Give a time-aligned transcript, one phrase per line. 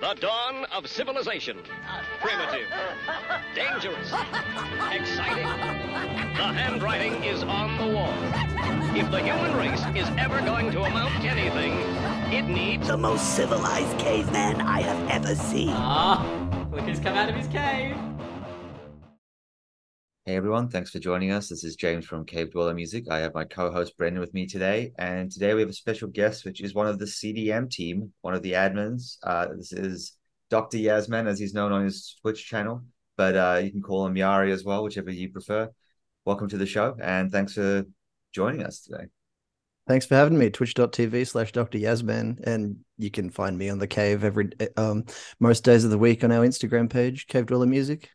[0.00, 1.58] The dawn of civilization.
[2.20, 2.68] Primitive.
[3.52, 4.12] Dangerous.
[4.92, 5.44] Exciting.
[6.36, 8.14] The handwriting is on the wall.
[8.96, 11.72] If the human race is ever going to amount to anything,
[12.32, 15.70] it needs The most civilized caveman I have ever seen.
[15.70, 16.24] Ah,
[16.70, 17.96] look who's come out of his cave.
[20.28, 21.48] Hey everyone, thanks for joining us.
[21.48, 23.06] This is James from Cave Dweller Music.
[23.10, 26.44] I have my co-host Brendan with me today, and today we have a special guest,
[26.44, 29.16] which is one of the CDM team, one of the admins.
[29.22, 30.18] Uh, this is
[30.50, 30.76] Dr.
[30.76, 32.82] Yazman, as he's known on his Twitch channel,
[33.16, 35.70] but uh, you can call him Yari as well, whichever you prefer.
[36.26, 37.86] Welcome to the show, and thanks for
[38.34, 39.06] joining us today.
[39.86, 40.50] Thanks for having me.
[40.50, 41.78] Twitch.tv slash Dr.
[41.78, 42.38] Yazman.
[42.46, 45.06] And you can find me on the cave every um
[45.40, 48.10] most days of the week on our Instagram page, Cave Dweller Music.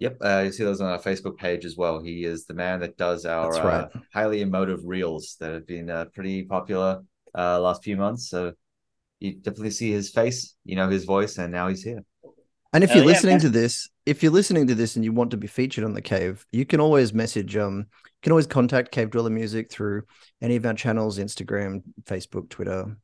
[0.00, 2.02] Yep, uh, you see those on our Facebook page as well.
[2.02, 3.64] He is the man that does our right.
[3.64, 7.02] uh, highly emotive reels that have been uh, pretty popular
[7.36, 8.30] uh, last few months.
[8.30, 8.54] So
[9.20, 12.02] you definitely see his face, you know his voice, and now he's here.
[12.72, 13.40] And if Hell you're yeah, listening man.
[13.40, 16.00] to this, if you're listening to this and you want to be featured on the
[16.00, 20.04] cave, you can always message um you can always contact Cave Dweller Music through
[20.40, 22.96] any of our channels, Instagram, Facebook, Twitter,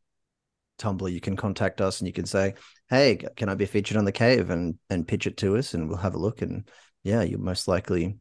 [0.79, 1.13] Tumblr.
[1.13, 2.55] You can contact us and you can say,
[2.89, 5.89] Hey, can I be featured on the cave and and pitch it to us and
[5.89, 6.69] we'll have a look and
[7.07, 8.19] yeah, you'll most likely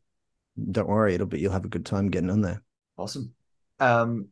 [0.72, 2.61] don't worry, it'll be you'll have a good time getting on there.
[2.97, 3.33] Awesome.
[3.80, 4.27] Um,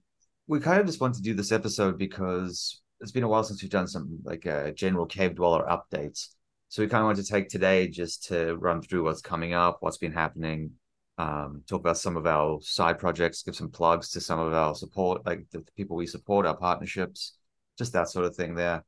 [0.48, 3.62] we kind of just want to do this episode because it's been a while since
[3.62, 6.30] we've done some like uh, general cave dweller updates.
[6.70, 9.78] So we kind of want to take today just to run through what's coming up,
[9.80, 10.72] what's been happening,
[11.18, 14.76] um, talk about some of our side projects, give some plugs to some of our
[14.76, 17.38] support, like the, the people we support, our partnerships,
[17.78, 18.84] just that sort of thing there.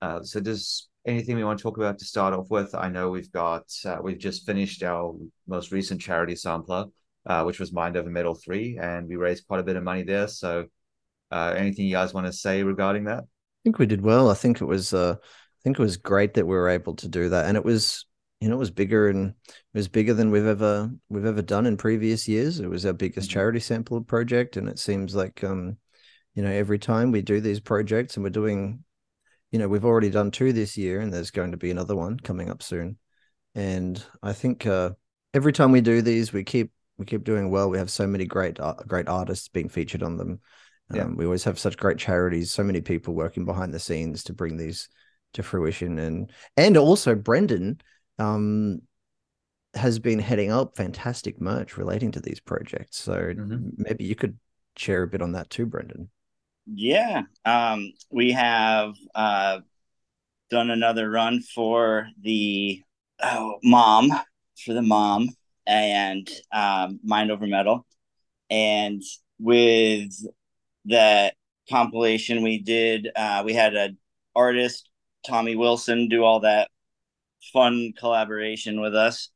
[0.00, 2.74] Uh, so does anything we want to talk about to start off with?
[2.74, 5.14] I know we've got uh, we've just finished our
[5.46, 6.86] most recent charity sampler,
[7.26, 10.02] uh, which was Mind Over Metal 3, and we raised quite a bit of money
[10.02, 10.28] there.
[10.28, 10.66] So,
[11.30, 13.24] uh, anything you guys want to say regarding that?
[13.24, 14.30] I think we did well.
[14.30, 17.08] I think it was uh I think it was great that we were able to
[17.08, 17.46] do that.
[17.46, 18.06] And it was
[18.40, 21.66] you know, it was bigger and it was bigger than we've ever we've ever done
[21.66, 22.58] in previous years.
[22.60, 23.32] It was our biggest Mhm.
[23.32, 24.56] charity sample project.
[24.56, 25.76] And it seems like um,
[26.34, 28.84] you know, every time we do these projects and we're doing,
[29.50, 32.18] you know, we've already done two this year and there's going to be another one
[32.18, 32.98] coming up soon.
[33.54, 34.90] And I think uh
[35.34, 37.70] every time we do these, we keep we keep doing well.
[37.70, 40.40] We have so many great uh, great artists being featured on them.
[40.92, 41.02] Yeah.
[41.02, 44.32] Um, we always have such great charities, so many people working behind the scenes to
[44.32, 44.88] bring these
[45.34, 47.80] to fruition, and and also Brendan
[48.18, 48.82] um,
[49.74, 52.98] has been heading up fantastic merch relating to these projects.
[52.98, 53.72] So Mhm.
[53.76, 54.38] maybe you could
[54.76, 56.10] share a bit on that too, Brendan.
[56.66, 57.22] Yeah.
[57.44, 59.60] Um, we have uh,
[60.50, 62.82] done another run for the
[63.22, 64.12] oh, mom,
[64.64, 65.28] for the mom,
[65.66, 67.86] and um, Mind Over Metal.
[68.50, 69.02] And
[69.38, 70.12] with
[70.86, 71.34] that
[71.68, 73.90] compilation we did, uh, we had a
[74.34, 74.88] artist,
[75.26, 76.70] Tommy Wilson, do all that
[77.52, 79.30] fun collaboration with us.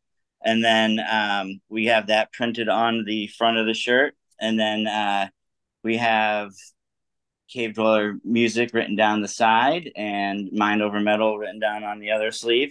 [0.45, 4.15] And then um, we have that printed on the front of the shirt.
[4.41, 5.29] And then uh,
[5.83, 6.51] we have
[7.55, 12.11] Cave Dweller music written down the side and Mind Over Metal written down on the
[12.11, 12.71] other sleeve.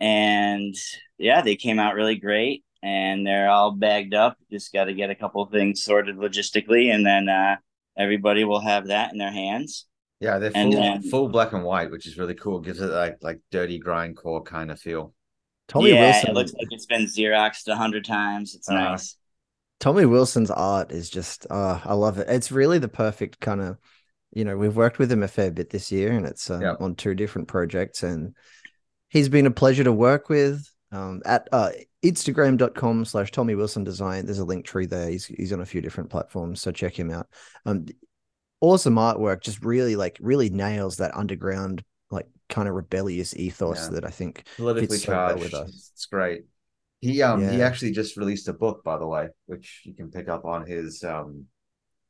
[0.00, 0.74] And
[1.18, 4.38] yeah, they came out really great and they're all bagged up.
[4.50, 7.56] Just got to get a couple things sorted logistically and then uh,
[7.96, 9.86] everybody will have that in their hands.
[10.20, 12.60] Yeah, they're full, then- full black and white, which is really cool.
[12.60, 15.12] Gives it like like dirty grindcore kind of feel.
[15.68, 16.30] Tommy yeah, Wilson.
[16.30, 18.54] it looks like it's been Xeroxed a hundred times.
[18.54, 19.16] It's Uh, nice.
[19.82, 22.28] Tommy Wilson's art is just uh I love it.
[22.28, 23.78] It's really the perfect kind of
[24.32, 26.74] you know, we've worked with him a fair bit this year and it's uh, Yeah.
[26.80, 28.34] on two different projects and
[29.08, 30.64] he's been a pleasure to work with.
[30.92, 31.70] Um at uh
[32.04, 34.24] Instagram.com slash Tommy Wilson Design.
[34.24, 35.08] There's a link tree there.
[35.10, 37.26] He's he's on a few different platforms, so check him out.
[37.66, 37.86] Um
[38.60, 43.94] awesome artwork, just really like really nails that underground, like kind of rebellious ethos Yeah.
[43.94, 45.42] that I think Politically fits so well charged.
[45.42, 45.90] with us.
[45.94, 46.44] It's great.
[47.02, 50.28] He um he actually just released a book, by the way, which you can pick
[50.28, 51.44] up on his um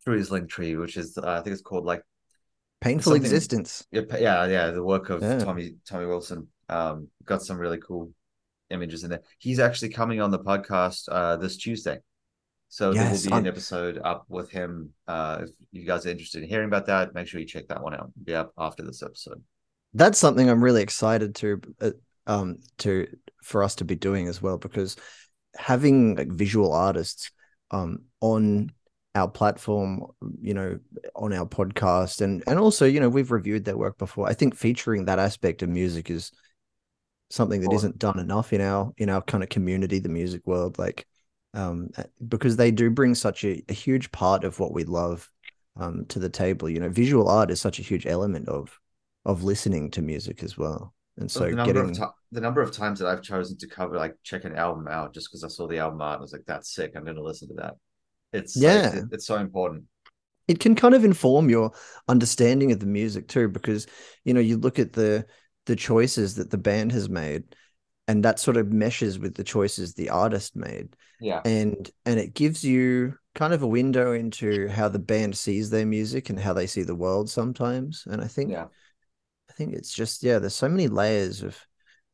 [0.05, 2.03] through his link tree, which is uh, I think it's called like
[2.81, 3.85] painful Something- existence.
[3.91, 4.71] Yeah, yeah, yeah.
[4.71, 5.39] The work of Yeah.
[5.39, 6.47] Tommy Tommy Wilson.
[6.69, 8.13] Um, got some really cool
[8.71, 9.23] images in there.
[9.39, 11.99] He's actually coming on the podcast uh this Tuesday,
[12.69, 14.91] so Yes, there will be an episode up with him.
[15.09, 17.83] Uh, if you guys are interested in hearing about that, make sure you check that
[17.83, 18.11] one out.
[18.15, 19.43] It'll Be up after this episode.
[19.95, 21.91] that's something I'm really excited to uh,
[22.27, 23.07] um to
[23.43, 24.97] for us to be doing as well because
[25.57, 27.31] having like visual artists
[27.71, 28.71] um on
[29.15, 30.07] our platform
[30.41, 30.79] you know
[31.15, 34.27] on our podcast and and also you know we've reviewed their work before.
[34.29, 36.33] I think featuring that aspect of music is
[37.29, 40.79] something that not done enough in our in our kind of community the music world
[40.79, 41.07] like
[41.55, 41.89] um
[42.29, 45.31] because they do bring such a, a huge part of what we love
[45.77, 46.69] um to the table.
[46.69, 48.79] You know visual art is such a huge element of
[49.27, 52.99] of listening to music as well And So the number getting the number of times
[53.01, 55.79] that I've chosen to cover like check an album out just because I saw the
[55.79, 56.93] album art and I was like, that's sick.
[56.97, 57.75] I'm gonna listen to that.
[58.33, 58.97] It's like, Yeah.
[58.97, 59.85] it- it's so important.
[60.49, 61.71] it can kind of inform your
[62.09, 63.87] understanding of the music too because
[64.25, 65.25] you know you look at the
[65.67, 67.45] the choices that the band has made
[68.09, 71.41] and that sort of meshes with the choices the artist made Yeah.
[71.45, 75.87] and and it gives you kind of a window into how the band sees their
[75.87, 78.67] music and how they see the world sometimes and i think Yeah.
[79.53, 81.59] I think it's just yeah there's so many layers of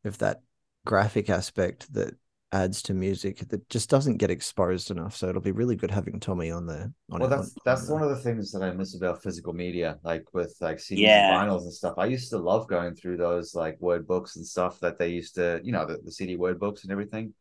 [0.05, 0.40] of that
[0.85, 2.14] graphic aspect that
[2.50, 6.19] adds to music that just doesn't get exposed enough so it'll be really good having
[6.19, 8.62] tommy on there on Well, it- that's on- that's on one of the things that
[8.62, 11.43] I miss about physical media, like with like CDs Yeah.
[11.43, 11.94] and vinyls and stuff.
[11.99, 15.34] I used to love going through those like word books and stuff that they used
[15.34, 17.34] to, you know, the, the CD word books and everything,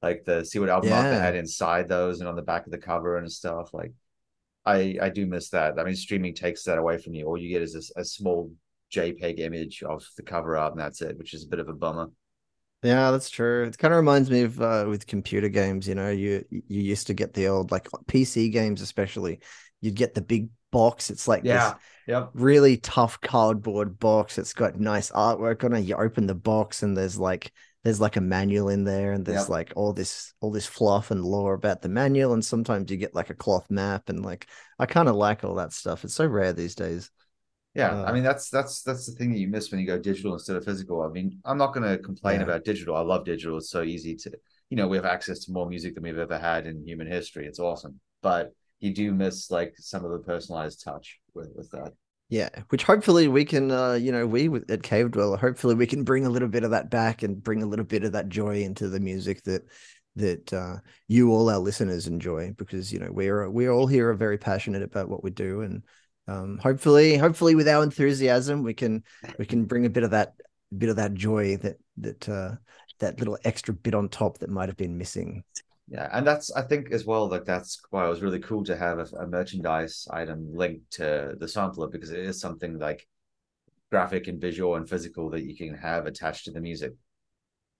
[0.00, 1.22] like the see what album art they Yeah.
[1.22, 3.74] had inside those and on the back of the cover and stuff.
[3.74, 3.92] Like,
[4.64, 5.78] I I do miss that.
[5.78, 7.26] I mean, streaming takes that away from you.
[7.26, 8.50] All you get is a, a small
[8.94, 11.72] JPEG image of the cover art, and that's it, which is a bit of a
[11.74, 12.08] bummer.
[12.82, 13.64] Yeah, that's true.
[13.64, 15.88] It kind of reminds me of uh, with computer games.
[15.88, 19.40] You know, you you used to get the old like PC games, especially.
[19.80, 21.10] You'd get the big box.
[21.10, 21.70] It's like Yeah.
[21.70, 22.30] this Yep.
[22.34, 24.36] really tough cardboard box.
[24.36, 25.80] It's got nice artwork on it.
[25.80, 27.52] You open the box and there's like
[27.82, 29.48] there's like a manual in there, and there's Yep.
[29.48, 32.34] like all this all this fluff and lore about the manual.
[32.34, 34.46] And sometimes you get like a cloth map, and like
[34.78, 36.04] I kind of like all that stuff.
[36.04, 37.10] It's so rare these days.
[37.74, 39.98] Yeah, I Uh, mean that's that's that's the thing that you miss when you go
[39.98, 41.02] digital instead of physical.
[41.02, 42.44] I mean, I'm not going to complain Yeah.
[42.44, 42.96] about digital.
[42.96, 43.58] I love digital.
[43.58, 44.32] It's so easy to,
[44.70, 47.46] you know, we have access to more music than we've ever had in human history.
[47.46, 51.92] It's awesome, but you do miss like some of the personalized touch with with that.
[52.28, 55.86] Yeah, which hopefully we can, uh, you know, we with- at Cave Dweller, hopefully we
[55.86, 58.28] can bring a little bit of that back and bring a little bit of that
[58.28, 59.62] joy into the music that
[60.16, 60.76] that uh,
[61.08, 64.82] you all our listeners enjoy because you know we're we all here are very passionate
[64.82, 65.82] about what we do and
[66.26, 69.02] um, hopefully hopefully with our enthusiasm we can
[69.38, 70.34] we can bring a bit of that
[70.76, 72.52] bit of that joy that that uh,
[73.00, 75.44] that little extra bit on top that might have been missing.
[75.88, 78.76] Yeah, and that's I think as well like that's why it was really cool to
[78.76, 83.06] have a, a merchandise item linked to the sampler because it is something like
[83.90, 86.94] graphic and visual and physical that you can have attached to the music.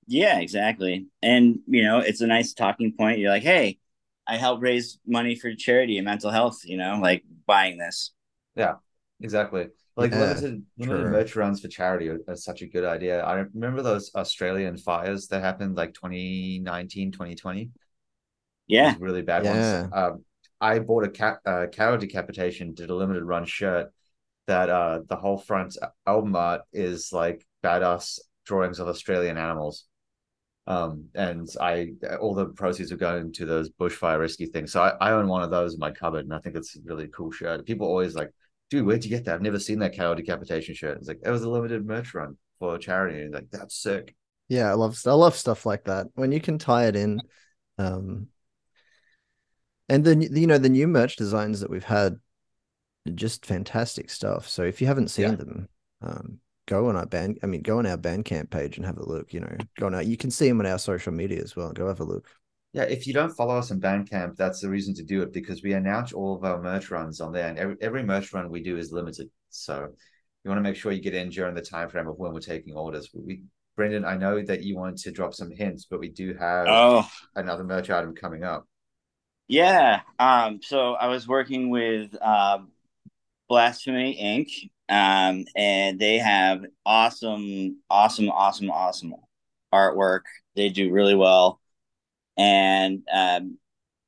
[0.06, 1.06] Yeah, exactly.
[1.22, 3.18] And you know, it's a nice talking point.
[3.18, 3.78] You're like, hey,
[4.26, 8.12] I help raise money for charity and mental health, you know, like buying this.
[8.56, 8.74] Yeah,
[9.20, 9.68] exactly.
[9.96, 11.08] Like Yeah, limited limited true.
[11.08, 13.22] merch runs for charity are, are such a good idea.
[13.22, 17.70] I remember those Australian fires that happened like 2019, 2020.
[18.66, 18.98] Yeah.
[18.98, 19.46] Really bad Yeah.
[19.46, 19.86] ones.
[19.92, 20.24] Um,
[20.60, 23.92] I bought a cat uh, cow decapitation, did a limited run shirt
[24.48, 29.86] that uh the whole front album art is like badass drawings of Australian animals.
[30.66, 34.72] Um, and I all the proceeds are going to those bushfire rescue things.
[34.72, 36.80] So I, I own one of those in my cupboard, and I think it's a
[36.84, 37.66] really cool shirt.
[37.66, 38.30] People always like,
[38.74, 39.34] dude, where'd you get that?
[39.36, 40.98] I've never seen that cow decapitation shirt.
[40.98, 43.22] It's like it was a limited merch run for charity.
[43.22, 44.16] And like, that's sick.
[44.48, 47.20] Yeah, I love I love stuff like that when you can tie it in.
[47.78, 48.28] Um,
[49.88, 52.16] and then you know the new merch designs that we've had,
[53.14, 54.48] just fantastic stuff.
[54.48, 55.36] So if you haven't seen Yeah.
[55.36, 55.68] them,
[56.02, 57.38] um, go on our band.
[57.42, 59.32] I mean, go on our Bandcamp page and have a look.
[59.32, 61.72] You know, go on our, You can see them on our social media as well.
[61.72, 62.28] Go have a look.
[62.74, 65.62] Yeah, if you don't follow us on Bandcamp, that's the reason to do it because
[65.62, 68.62] we announce all of our merch runs on there, and every, every merch run we
[68.62, 69.30] do is limited.
[69.50, 69.88] So
[70.44, 72.40] you want to make sure you get in during the time frame of when we're
[72.40, 73.10] taking orders.
[73.14, 73.44] We,
[73.76, 77.08] Brendan, I know that you wanted to drop some hints, but we do have Oh,
[77.36, 78.66] another merch item coming up.
[79.48, 80.00] yeah.
[80.18, 82.58] Um, so I was working with uh,
[83.48, 84.70] Blasphemy Inc.
[84.88, 89.14] Um, and they have awesome, awesome, awesome, awesome
[89.74, 90.22] artwork.
[90.56, 91.60] They do really well,
[92.36, 93.58] and um,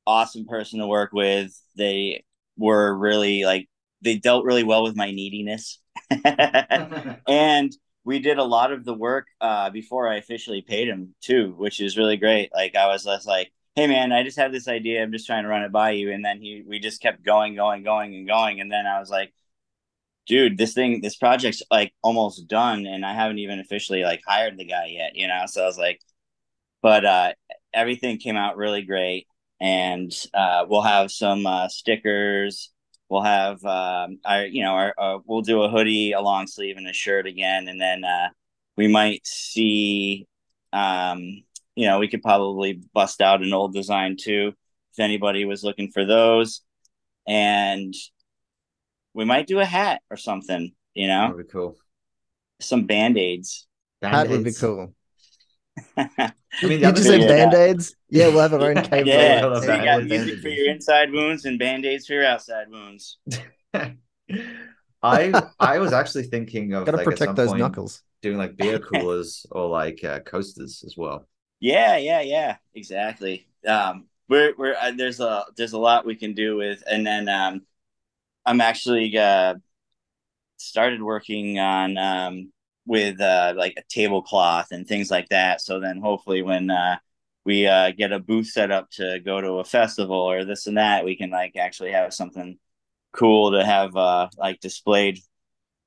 [0.05, 1.59] awesome person to work with.
[1.75, 2.23] They
[2.57, 3.69] were really like
[4.01, 5.79] they dealt really well with my neediness,
[7.27, 11.53] and we did a lot of the work uh, before I officially paid him too,
[11.57, 12.51] which is really great.
[12.53, 15.03] Like I was just like, "Hey man, I just had this idea.
[15.03, 17.55] I'm just trying to run it by you," and then he we just kept going,
[17.55, 19.33] going, going, and going, and then I was like
[20.27, 24.57] dude, this thing, this project's like almost done, and I haven't even officially like hired
[24.57, 25.43] the guy yet, you know.
[25.47, 26.01] So I was like,
[26.81, 27.33] but uh,
[27.77, 29.27] everything came out really great,
[29.61, 32.71] and uh, we'll have some uh, stickers.
[33.09, 36.75] We'll have um, our, you know, our, uh, we'll do a hoodie, a long sleeve,
[36.75, 38.29] and a shirt again, and then uh,
[38.75, 40.27] we might see,
[40.73, 41.43] um,
[41.75, 44.53] you know, we could probably bust out an old design too
[44.91, 46.61] if anybody was looking for those,
[47.25, 47.93] and
[49.13, 51.77] we might do a hat or something, you know, That'd be cool.
[52.59, 53.67] some band aids.
[54.01, 54.93] That would be cool.
[55.97, 56.31] I
[56.63, 57.95] mean, Did the you other say band aids?
[58.09, 59.05] Yeah, we'll have our own cave.
[59.07, 62.07] yeah, Dweller so you band- got band- music for your inside wounds and band aids
[62.07, 63.17] for your outside wounds.
[65.03, 68.01] I I was actually thinking of Got to like, protect those point- knuckles.
[68.21, 71.27] doing like beer coolers or like uh, coasters as well.
[71.59, 73.47] Yeah, yeah, yeah, exactly.
[73.65, 77.29] Um, we're we're uh, there's a there's a lot we can do with, and then
[77.29, 77.61] um,
[78.45, 79.55] I'm actually uh
[80.57, 82.51] started working on um
[82.87, 85.61] with uh like a tablecloth and things like that.
[85.61, 86.97] So then hopefully when uh
[87.45, 90.77] we uh get a booth set up to go to a festival or this and
[90.77, 92.59] that, we can like actually have something
[93.13, 95.19] cool to have uh like displayed.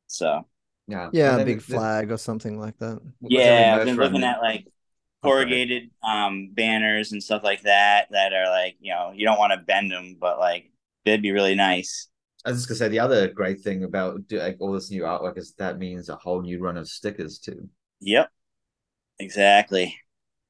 [0.08, 0.46] So
[0.86, 3.00] Yeah, Yeah, a big the- flag or something like that.
[3.20, 4.66] what's every yeah, I've been run looking at like
[5.22, 5.48] go ahead.
[5.48, 9.52] corrugated um banners and stuff like that that are like you know you don't want
[9.54, 10.72] to bend them but like
[11.06, 12.09] they'd be really nice
[12.44, 15.02] I was just gonna say the other great thing about do, like all this new
[15.02, 17.68] artwork is that means a whole new run of stickers too.
[18.00, 18.30] yep
[19.20, 19.96] exactly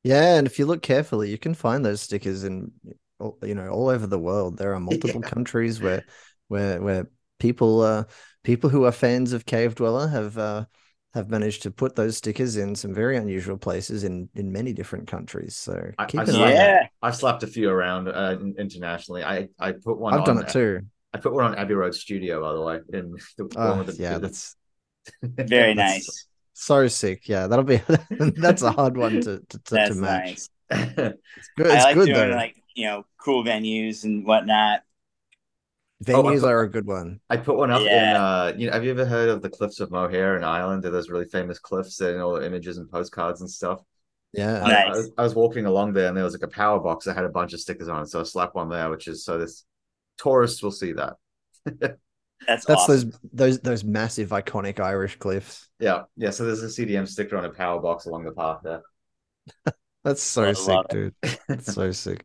[0.03, 2.73] Yeah, and if you look carefully, you can find those stickers in
[3.43, 4.57] you know all over the world.
[4.57, 5.31] There are multiple Yeah.
[5.31, 6.05] countries where
[6.49, 8.05] where where people uh
[8.43, 10.65] people who are fans of Cave Dweller have uh
[11.13, 15.07] have managed to put those stickers in some very unusual places in in many different
[15.09, 15.55] countries.
[15.57, 16.57] So I- keep I an saw eye.
[16.57, 16.77] out.
[16.77, 19.25] yeah I've slapped a few around uh, internationally.
[19.25, 20.17] I I put one.
[20.17, 20.81] I've done on, it too.
[21.13, 22.99] I put one on Abbey Road Studio, by the way.
[22.99, 24.57] In the one Oh, with the, yeah, the- that's
[25.23, 25.77] very That's-
[26.07, 27.27] nice so sick.
[27.29, 27.81] Yeah, that'll be
[28.37, 30.25] that's a hard one to to, to, that's to match.
[30.27, 31.71] nice It's good.
[31.71, 32.37] i like good doing though.
[32.37, 34.83] like you know cool venues and whatnot
[36.09, 37.21] Oh, Venues put- are a good one.
[37.29, 39.81] I put one up in uh you know have you ever heard of the cliffs
[39.81, 40.83] of Moher in Ireland?
[40.83, 43.83] They're those really famous cliffs and all the images and postcards and stuff.
[44.33, 44.63] Yeah.
[44.63, 44.97] I, I, Nice.
[44.97, 47.25] was, I was walking along there and there was like a power box that had
[47.25, 48.09] a bunch of stickers on it.
[48.09, 49.65] So I slapped one there, which is so this
[50.21, 51.17] tourists will see that.
[51.65, 51.97] that's,
[52.47, 53.11] That's awesome.
[53.11, 55.69] those those those massive iconic Irish cliffs.
[55.79, 56.03] Yeah.
[56.17, 56.31] Yeah.
[56.31, 58.83] So there's a CDM sticker on a power box along the path there.
[60.05, 61.15] That's so I sick, dude.
[61.49, 62.25] That's so sick.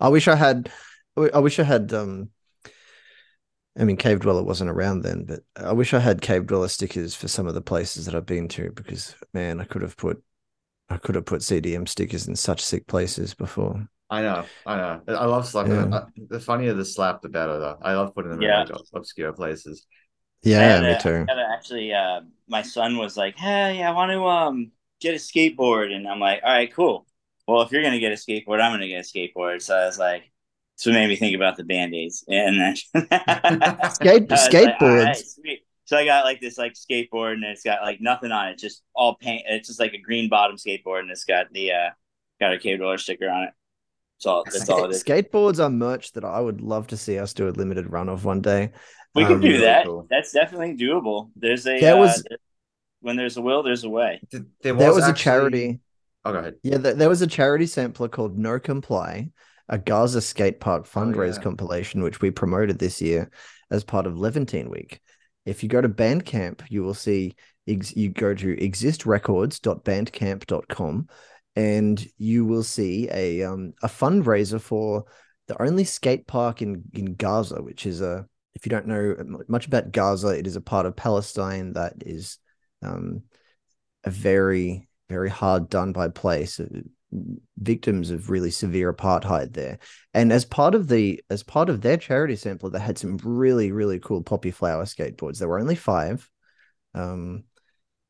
[0.00, 0.70] I wish I had.
[1.16, 1.92] I I wish I had.
[1.92, 2.30] Um,
[3.78, 7.14] I mean, Cave Dweller wasn't around then, but I wish I had Cave Dweller stickers
[7.14, 10.20] for some of the places that I've been to because man, I could have put,
[10.88, 13.88] I could have put CDM stickers in such sick places before.
[14.10, 15.02] I know, I know.
[15.08, 15.72] I love slapping.
[15.72, 15.84] Yeah.
[15.96, 17.58] Uh, The funnier the slap, the better.
[17.58, 18.62] Though I love putting them Yeah.
[18.62, 19.86] in like obscure places.
[20.42, 21.26] Yeah, me a- too.
[21.28, 25.92] A- actually uh my son was like hey i want to um get a skateboard
[25.92, 27.06] and i'm like all right cool
[27.48, 29.98] well if you're gonna get a skateboard i'm gonna get a skateboard so i was
[29.98, 30.30] like
[30.76, 34.00] so it made me think about the band-aids and then Skate I was
[34.30, 35.38] like, skateboards.
[35.44, 35.58] right.
[35.86, 38.82] So I got like this like skateboard and it's got like nothing on it, just
[38.94, 39.42] all paint.
[39.48, 41.90] It's just like a green bottom skateboard and it's got the uh
[42.40, 43.50] got a Cave Dweller sticker on it.
[44.18, 44.44] That's all.
[44.44, 45.04] That's all it is.
[45.04, 48.24] Skateboards are merch that I would love to see us do a limited run of
[48.24, 48.70] one day.
[49.14, 49.86] We can Um, do that.
[49.86, 50.06] cool.
[50.10, 51.30] That's definitely doable.
[51.36, 52.24] There's a There uh, was-
[53.00, 54.20] when there's a will, there's a way.
[54.32, 55.78] Th- There was, There was a charity.
[56.24, 56.54] Oh, go ahead.
[56.64, 59.30] Yeah, th- there was a charity sampler called No Comply,
[59.68, 61.42] a Gaza skate park fundraise yeah.
[61.42, 63.30] compilation, which we promoted this year
[63.70, 65.00] as part of Levantine Week.
[65.46, 67.36] If you go to Bandcamp, you will see
[67.68, 71.08] ex- you go to existrecords.bandcamp.com
[71.58, 75.04] and you will see a um a fundraiser for
[75.48, 79.16] the only skate park in in Gaza, which is a if you don't know
[79.48, 82.38] much about Gaza, it is a part of Palestine that is
[82.80, 83.24] um
[84.04, 86.66] a very very hard done by place uh,
[87.58, 89.80] victims of really severe apartheid there.
[90.14, 93.72] And as part of the as part of their charity sampler they had some really
[93.72, 95.38] really cool poppy flower skateboards.
[95.40, 96.30] There were only five
[96.94, 97.42] um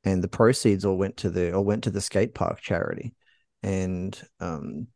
[0.05, 3.15] and the proceeds all went to the all went to the skate park charity
[3.63, 4.87] and um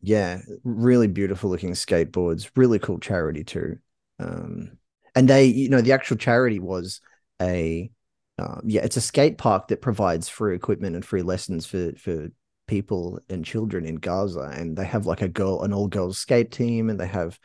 [0.00, 3.76] yeah really beautiful looking skateboards really cool charity too
[4.20, 4.72] um
[5.14, 7.00] and they you know the actual charity was
[7.40, 7.90] a
[8.38, 12.28] um, yeah, it's a skate park that provides free equipment and free lessons for for
[12.66, 16.52] people and children in Gaza, and they have like a girl, an all girls skate
[16.52, 17.38] team, and they have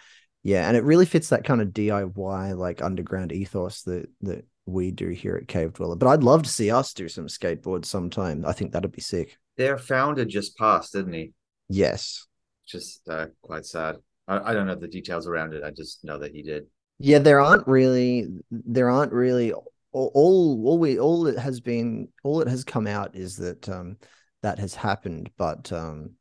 [0.44, 4.92] yeah, and it really fits that kind of DIY like underground ethos that that we
[4.92, 5.96] do here at Cave Dweller.
[5.96, 8.46] But I'd love to see us do some skateboards sometime.
[8.46, 9.38] I think that'd be sick.
[9.58, 11.34] Their founder just passed, didn't he?
[11.70, 12.28] Yes.
[12.68, 13.98] Just uh, quite sad.
[14.28, 15.64] I, I don't know the details around it.
[15.64, 16.66] I just know that he did.
[17.00, 22.42] Yeah, there aren't really there aren't really all all, we all it has been all
[22.42, 23.98] it has come out is that um
[24.42, 26.12] that has happened, but um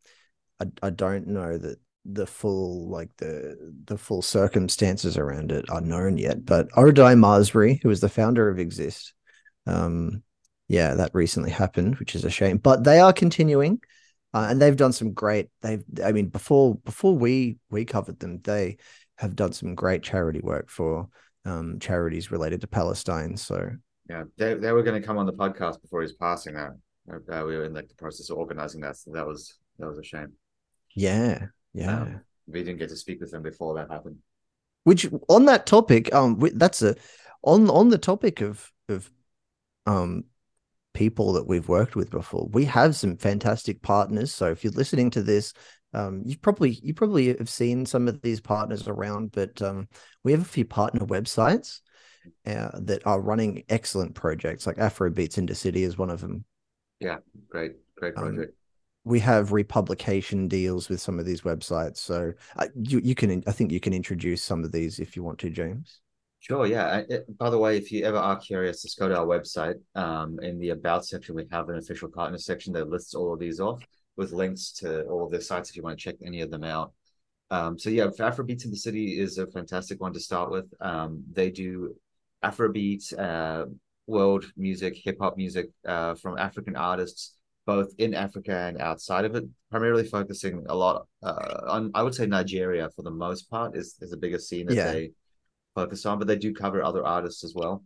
[0.60, 5.80] I I don't know that the full like the the full circumstances around it are
[5.80, 6.44] known yet.
[6.44, 9.14] But Orodai Masri, who is the founder of Exist,
[9.66, 10.22] um
[10.72, 12.56] yeah, that recently happened, which is a shame.
[12.56, 13.80] But they are continuing.
[14.34, 18.40] Uh, and they've done some great they've i mean before before we we covered them
[18.44, 18.78] they
[19.18, 21.06] have done some great charity work for
[21.44, 23.36] um, charities related to Palestine.
[23.36, 23.70] So
[24.08, 26.72] Yeah, they they were going to come on the podcast before he was passing that.
[27.10, 29.98] Uh, we were in like the process of organizing that, so that was that was
[29.98, 30.32] a shame.
[30.94, 32.02] yeah, yeah.
[32.02, 34.18] Um, we didn't get to speak with them before that happened.
[34.84, 36.96] Which on that topic, um, that's a
[37.42, 39.10] on on the topic of of
[39.86, 40.24] um
[41.02, 42.46] people that we've worked with before.
[42.52, 44.32] We have some fantastic partners.
[44.32, 45.52] So if you're listening to this,
[45.94, 49.88] um, you probably you probably have seen some of these partners around, but um,
[50.24, 51.80] we have a few partner websites
[52.46, 54.66] uh, that are running excellent projects.
[54.66, 56.44] Like Afro Beats City is one of them.
[57.00, 57.18] Yeah,
[57.48, 58.54] great, great Um, project.
[59.04, 61.96] we have republication deals with some of these websites.
[61.98, 65.24] So uh, you you can I think you can introduce some of these if you
[65.24, 66.01] want to, James.
[66.42, 67.02] Sure, yeah.
[67.08, 69.76] It- by the way, if you ever are curious, just go to our website.
[69.94, 73.38] Um, in the About section, we have an official partner section that lists all of
[73.38, 73.80] these off
[74.16, 76.64] with links to all of their sites if you want to check any of them
[76.64, 76.92] out.
[77.52, 80.66] Um, so yeah, Afrobeats in the City is a fantastic one to start with.
[80.80, 81.94] Um, they do
[82.42, 83.66] Afrobeat, uh,
[84.08, 89.36] world music, hip hop music uh, from African artists, both in Africa and outside of
[89.36, 89.44] it.
[89.70, 93.94] Primarily focusing a lot uh, on, I would say Nigeria for the most part is
[94.00, 94.92] is the biggest scene that Yeah.
[94.92, 95.12] they
[95.74, 97.82] focus on, but they do cover other artists as well.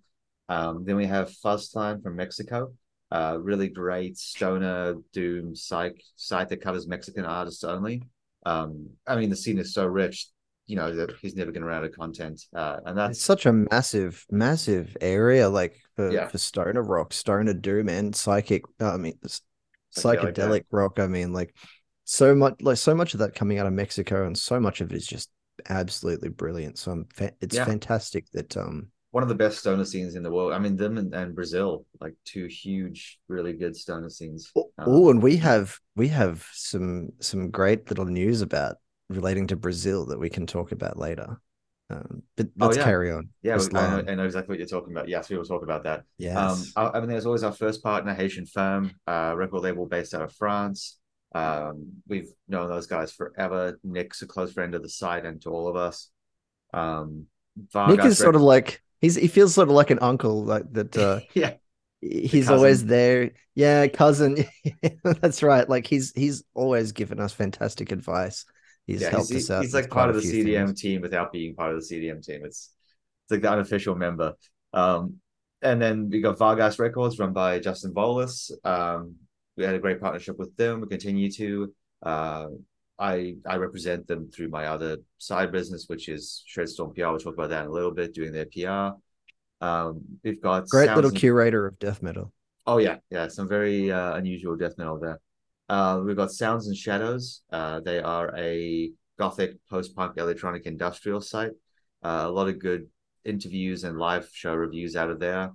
[0.49, 2.73] Um, then we have Fuzztlán from Mexico,
[3.11, 8.03] uh, really great stoner doom psych site that covers Mexican artists only.
[8.45, 10.29] Um, I mean, the scene is so rich,
[10.67, 13.23] you know, that he's never going to run out of content, uh, and It's that's
[13.23, 16.29] such a massive, massive area, like for, Yeah.
[16.29, 18.63] for stoner rock, stoner doom, and psychic.
[18.81, 19.19] I mean,
[19.97, 20.99] Psychedelic, psychedelic rock.
[20.99, 21.55] I mean, like
[22.05, 24.93] so much, like so much of that coming out of Mexico, and so much of
[24.93, 25.31] it is just
[25.69, 26.79] absolutely brilliant.
[26.79, 27.65] So I'm fa- it's Yeah.
[27.65, 30.53] fantastic that um one of the best stoner scenes in the world.
[30.53, 34.51] I mean, them and, and Brazil, like two huge, really good stoner scenes.
[34.55, 38.77] Oh, Um, oh, and we have we have some some great little news about
[39.09, 41.41] relating to Brazil that we can talk about later.
[41.89, 42.85] Um, but Oh, let's yeah.
[42.85, 43.29] carry on.
[43.43, 44.11] yeah, we- I know.
[44.11, 45.09] I know exactly what you're talking about.
[45.09, 46.03] Yes, we will talk about that.
[46.19, 46.37] Yes.
[46.37, 50.13] Um, I, I mean, there's always our first partner, Hessian Firm, uh, record label based
[50.13, 50.99] out of France.
[51.37, 53.79] Um, we've known those guys forever.
[53.85, 56.09] Nick's a close friend of the site and to all of us.
[56.73, 57.27] Um,
[57.75, 60.97] Nick is sort of like he's he feels sort of like an uncle, like that.
[60.97, 61.55] Uh, yeah,
[62.01, 63.33] he's always there.
[63.55, 64.45] Yeah, cousin.
[65.05, 65.69] That's right.
[65.69, 68.45] Like he's he's always given us fantastic advice.
[68.87, 69.11] He's yeah.
[69.11, 69.63] helped He's, us out.
[69.63, 70.81] he's like part of the CDM things.
[70.81, 72.43] team without being part of the CDM team.
[72.45, 72.71] It's
[73.25, 74.35] it's like the unofficial member.
[74.73, 75.17] Um,
[75.63, 78.53] and then we got Vargheist Records run by Justin Volas.
[78.65, 79.17] Um,
[79.57, 80.81] we had a great partnership with them.
[80.81, 81.73] We continue to.
[82.03, 82.47] Uh,
[82.99, 87.09] I I represent them through my other side business, which is Shredstorm PR.
[87.09, 88.97] We'll talk about that in a little bit, doing their PR.
[89.65, 92.33] Um, we've got Great little and- curator of death metal.
[92.67, 95.21] Oh yeah, yeah, some very uh, unusual death metal there.
[95.69, 97.43] Uh, we've got Sounds and Shadows.
[97.51, 101.53] Uh, they are a gothic post-punk electronic industrial site.
[102.03, 102.89] Uh, a lot of good
[103.25, 105.53] interviews and live show reviews out of there.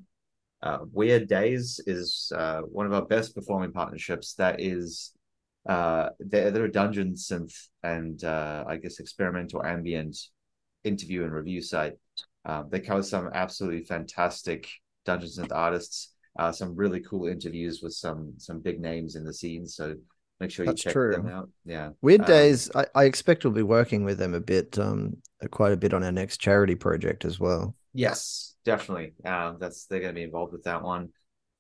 [0.64, 4.36] Uh, Wyrd Daze is uh, one of our best performing partnerships.
[4.36, 5.12] That is,
[5.68, 10.18] uh, they're, they're a dungeon synth and uh, I guess experimental ambient
[10.84, 11.94] interview and review site.
[12.46, 14.68] Um, they cover some absolutely fantastic
[15.06, 19.34] dungeon synth artists uh, some really cool interviews with some some big names in the
[19.34, 19.68] scene.
[19.68, 19.96] So
[20.40, 21.12] make sure you That's check true.
[21.12, 21.50] them out.
[21.66, 25.18] Yeah, Wyrd Um, Daze, I, I expect we'll be working with them a bit, um,
[25.52, 27.76] quite a bit on our next charity project as well.
[27.94, 29.14] Yes, definitely.
[29.26, 31.10] Um, that's they're going to be involved with that one.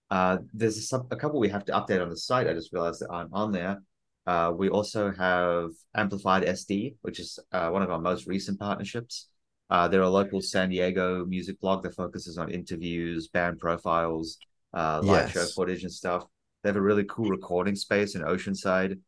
[0.09, 2.47] Uh, there's some, a couple we have to update on the site.
[2.47, 3.81] I just realized that aren't on there.
[4.27, 9.29] Uh, we also have Amplified SD, which is uh, one of our most recent partnerships.
[9.69, 14.37] Uh, they're a local San Diego music blog that focuses on interviews, band profiles,
[14.73, 16.25] uh, live show footage and stuff.
[16.61, 18.99] They have a really cool recording space in Oceanside.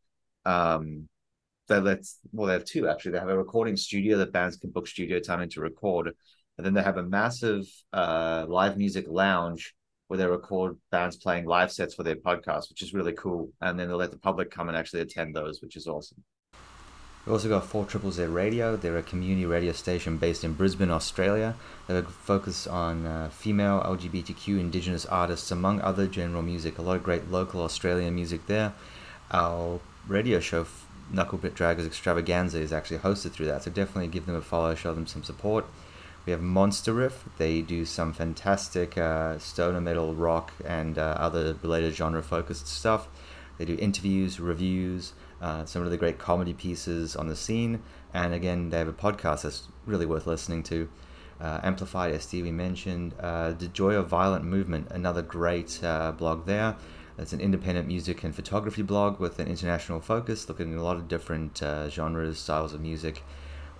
[0.46, 1.08] Um,
[1.68, 3.12] they let's well, they have two actually.
[3.12, 6.12] They have a recording studio that bands can book studio time in to record,
[6.56, 9.74] and then they have a massive uh, live music lounge
[10.08, 13.50] where they record bands playing live sets for their podcast, which is really cool.
[13.60, 16.22] And then they let the public come and actually attend those, which is awesome.
[17.24, 18.76] We've also got 4 Triple Z Radio.
[18.76, 21.56] They're a community radio station based in Brisbane, Australia.
[21.88, 26.76] They focus on uh, female LGBTQ Indigenous artists, among other general music.
[26.76, 28.74] A lot of great local Australian music there.
[29.30, 30.66] Our radio show,
[31.14, 33.62] Knucklebit Draggers Extravaganza, is actually hosted through that.
[33.62, 35.64] So definitely give them a follow, show them some support.
[36.26, 37.24] We have Monster Riff.
[37.36, 43.08] They do some fantastic uh, stoner metal, rock, and uh, other related genre focused stuff.
[43.58, 47.82] They do interviews, reviews, uh, some really great comedy pieces on the scene.
[48.14, 50.88] And again, they have a podcast that's really worth listening to.
[51.40, 53.12] Uh, Amplified SD, we mentioned.
[53.20, 56.76] Uh, the Joy of Violent Movement, another great uh, blog there.
[57.18, 60.96] It's an independent music and photography blog with an international focus, looking at a lot
[60.96, 63.22] of different genres, styles of music.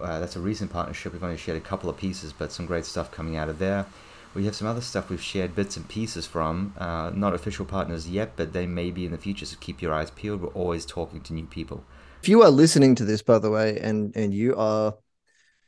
[0.01, 1.13] Uh, that's a recent partnership.
[1.13, 3.87] We've only shared a couple of pieces, but some great stuff coming out of there.
[4.35, 6.75] We have some other stuff we've shared bits and pieces from.
[6.77, 9.93] Uh, not official partners yet, but they may be in the future, so keep your
[9.93, 10.43] eyes peeled.
[10.43, 11.85] We're always talking to new people.
[12.23, 14.95] If you are listening to this, by the way, and and you are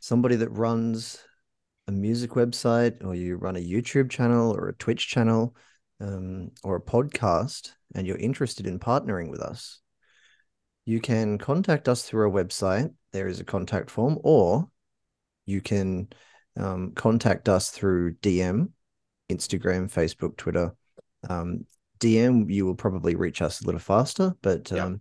[0.00, 1.18] somebody that runs
[1.86, 5.54] a music website or you run a YouTube channel or a Twitch channel,
[6.00, 9.80] um, or a podcast and you're interested in partnering with us,
[10.84, 12.92] you can contact us through our website.
[13.16, 14.68] There is a contact form, or
[15.46, 16.08] you can
[16.58, 18.68] um, contact us through DM,
[19.30, 20.74] Instagram, Facebook, Twitter.
[21.26, 21.64] Um,
[21.98, 25.00] DM, you will probably reach us a little faster, but um,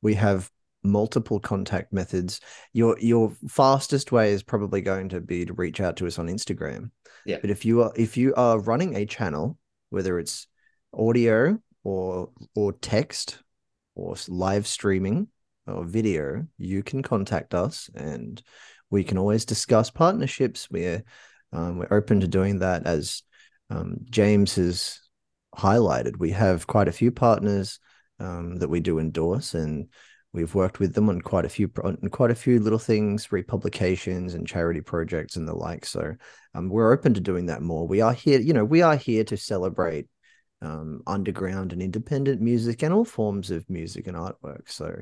[0.00, 0.50] we have
[0.82, 2.40] multiple contact methods.
[2.72, 6.28] Your your fastest way is probably going to be to reach out to us on
[6.28, 6.92] Instagram.
[7.26, 7.40] Yeah.
[7.42, 9.58] But if you are if you are running a channel,
[9.90, 10.46] whether it's
[10.94, 13.42] audio or or text
[13.94, 15.28] or live streaming
[15.70, 18.42] or video, you can contact us and
[18.90, 20.68] we can always discuss partnerships.
[20.70, 21.04] We're
[21.52, 23.22] um, we're open to doing that as
[23.70, 25.00] um, James has
[25.56, 26.18] highlighted.
[26.18, 27.80] We have quite a few partners
[28.18, 29.88] um, that we do endorse, and
[30.32, 34.34] we've worked with them on quite a few on quite a few little things, republications
[34.34, 35.86] and charity projects and the like.
[35.86, 36.14] So
[36.54, 37.86] um, we're open to doing that more.
[37.86, 40.06] We are here, you know, we are here to celebrate
[40.62, 44.70] um, underground and independent music and all forms of music and artwork.
[44.70, 44.94] So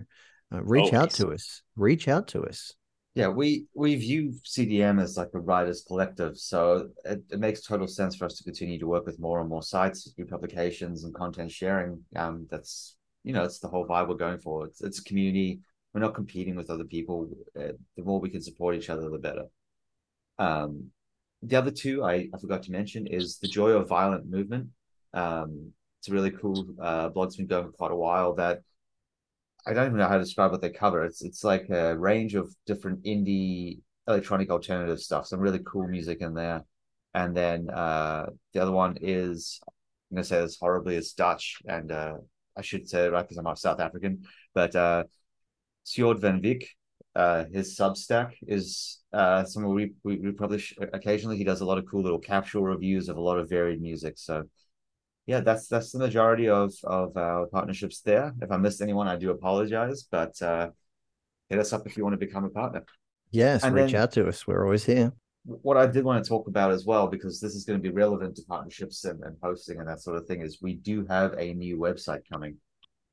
[0.52, 1.14] uh, reach out Always.
[1.16, 1.62] to us.
[1.76, 2.74] Reach out to us.
[3.14, 7.88] Yeah, we we view CDM as like a writers collective, so it, it makes total
[7.88, 11.12] sense for us to continue to work with more and more sites, new publications, and
[11.14, 12.04] content sharing.
[12.14, 14.66] Um, that's you know, it's the whole vibe we're going for.
[14.66, 15.60] It's it's a community.
[15.92, 17.28] We're not competing with other people.
[17.58, 19.46] Uh, the more we can support each other, the better.
[20.38, 20.90] Um,
[21.42, 24.68] the other two I, I forgot to mention is the Joy of Violent movement.
[25.12, 28.60] Um, it's a really cool uh, blog's been going for quite a while that
[29.68, 31.04] I don't even know how to describe what they cover.
[31.04, 35.26] It's it's like a range of different indie electronic alternative stuff.
[35.26, 36.64] Some really cool music in there.
[37.12, 39.60] And then uh the other one is
[40.10, 42.14] I'm gonna say this horribly, it's Dutch, and uh
[42.56, 44.22] I should say it right because I'm South African,
[44.54, 45.04] but uh
[45.84, 46.66] Sjord van Vick,
[47.14, 51.36] uh his Substack is uh something we, we we publish occasionally.
[51.36, 54.14] He does a lot of cool little capsule reviews of a lot of varied music.
[54.16, 54.44] So
[55.28, 58.32] yeah, that's that's the majority of of our partnerships there.
[58.40, 60.70] If I missed anyone, I do apologize, but uh,
[61.50, 62.82] hit us up if you want to become a partner.
[63.30, 64.46] Yes, And reach then- out to us.
[64.46, 65.12] We're always here.
[65.44, 67.94] What I did want to talk about as well, because this is going to be
[67.94, 71.34] relevant to partnerships and, and posting and that sort of thing, is we do have
[71.38, 72.56] a new website coming.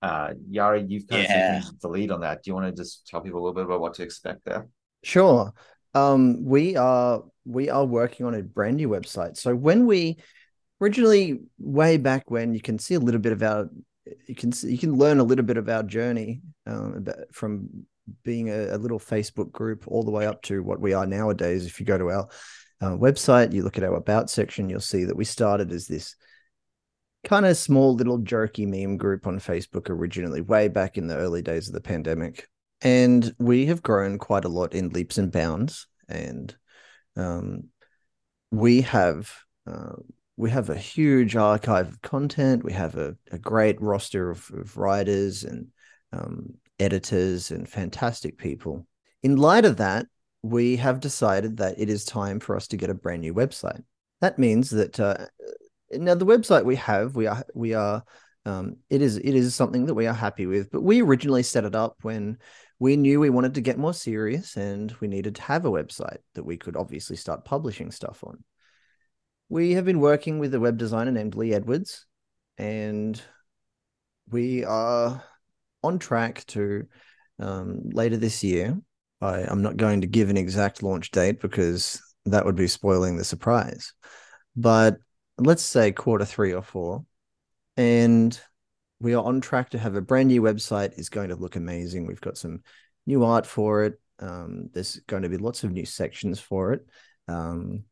[0.01, 1.57] Uh, Yari, you've kind Yeah.
[1.57, 2.43] of taken the lead on that.
[2.43, 4.67] Do you want to just tell people a little bit about what to expect there?
[5.03, 5.53] Sure.
[5.93, 9.37] Um, we are we are working on a brand new website.
[9.37, 10.17] So when we
[10.81, 13.69] originally way back when you can see a little bit of our
[14.27, 17.69] you can see, you can learn a little bit of our journey um, from
[18.23, 21.65] being a, a little Facebook group all the way up to what we are nowadays.
[21.65, 22.27] If you go to our
[22.81, 26.15] uh, website, you look at our about section, you'll see that we started as this
[27.23, 31.41] kind of small little jerky meme group on Facebook originally, way back in the early
[31.41, 32.47] days of the pandemic.
[32.81, 35.87] And we have grown quite a lot in leaps and bounds.
[36.07, 36.55] And
[37.15, 37.69] um,
[38.51, 39.33] we have
[39.65, 39.93] uh,
[40.37, 42.63] we have a huge archive of content.
[42.63, 45.67] We have a, a great roster of, of writers and
[46.11, 48.85] um, editors and fantastic people.
[49.23, 50.07] In light of that,
[50.41, 53.81] we have decided that it is time for us to get a brand new website.
[54.21, 55.25] That means that uh,
[55.91, 58.03] now the website we have, we are we are
[58.45, 60.69] um, it is it is something that we are happy with.
[60.69, 62.37] But we originally set it up when
[62.77, 66.19] we knew we wanted to get more serious and we needed to have a website
[66.33, 68.43] that we could obviously start publishing stuff on.
[69.49, 72.05] We have been working with a web designer named Lee Edwards,
[72.57, 73.21] and
[74.29, 75.23] we are
[75.83, 76.87] on track to
[77.39, 78.75] um, later this year.
[79.21, 83.17] I, I'm not going to give an exact launch date because that would be spoiling
[83.17, 83.93] the surprise.
[84.55, 84.97] But
[85.37, 87.05] let's say quarter three or four,
[87.77, 88.39] and
[88.99, 90.97] we are on track to have a brand new website.
[90.97, 92.07] It's going to look amazing.
[92.07, 92.61] We've got some
[93.05, 94.01] new art for it.
[94.17, 96.87] Um, there's going to be lots of new sections for it.
[97.27, 97.83] Um,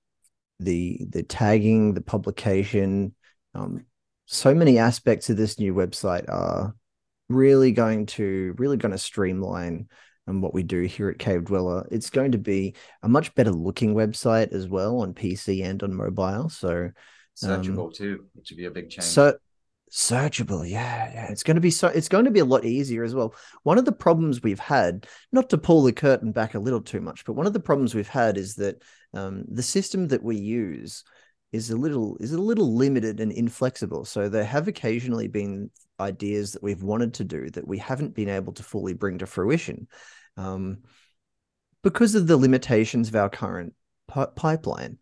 [0.59, 3.13] the the tagging, the publication,
[3.53, 3.85] um,
[4.25, 6.75] so many aspects of this new website are
[7.29, 9.87] really going to really going to streamline
[10.27, 11.87] um, what we do here at Cave Dweller.
[11.91, 15.93] It's going to be a much better looking website as well on PC and on
[15.93, 16.49] mobile.
[16.49, 16.91] So
[17.35, 19.05] Searchable too, which would be a big change.
[19.05, 19.35] so
[19.91, 21.31] searchable, yeah, yeah.
[21.31, 21.87] It's going to be so.
[21.87, 23.33] It's going to be a lot easier as well.
[23.63, 27.01] One of the problems we've had, not to pull the curtain back a little too
[27.01, 28.83] much, but one of the problems we've had is that
[29.13, 31.03] um, the system that we use
[31.51, 34.05] is a little is a little limited and inflexible.
[34.05, 38.29] So there have occasionally been ideas that we've wanted to do that we haven't been
[38.29, 39.87] able to fully bring to fruition
[40.35, 40.79] um,
[41.83, 43.73] because of the limitations of our current
[44.07, 44.97] pi- pipeline.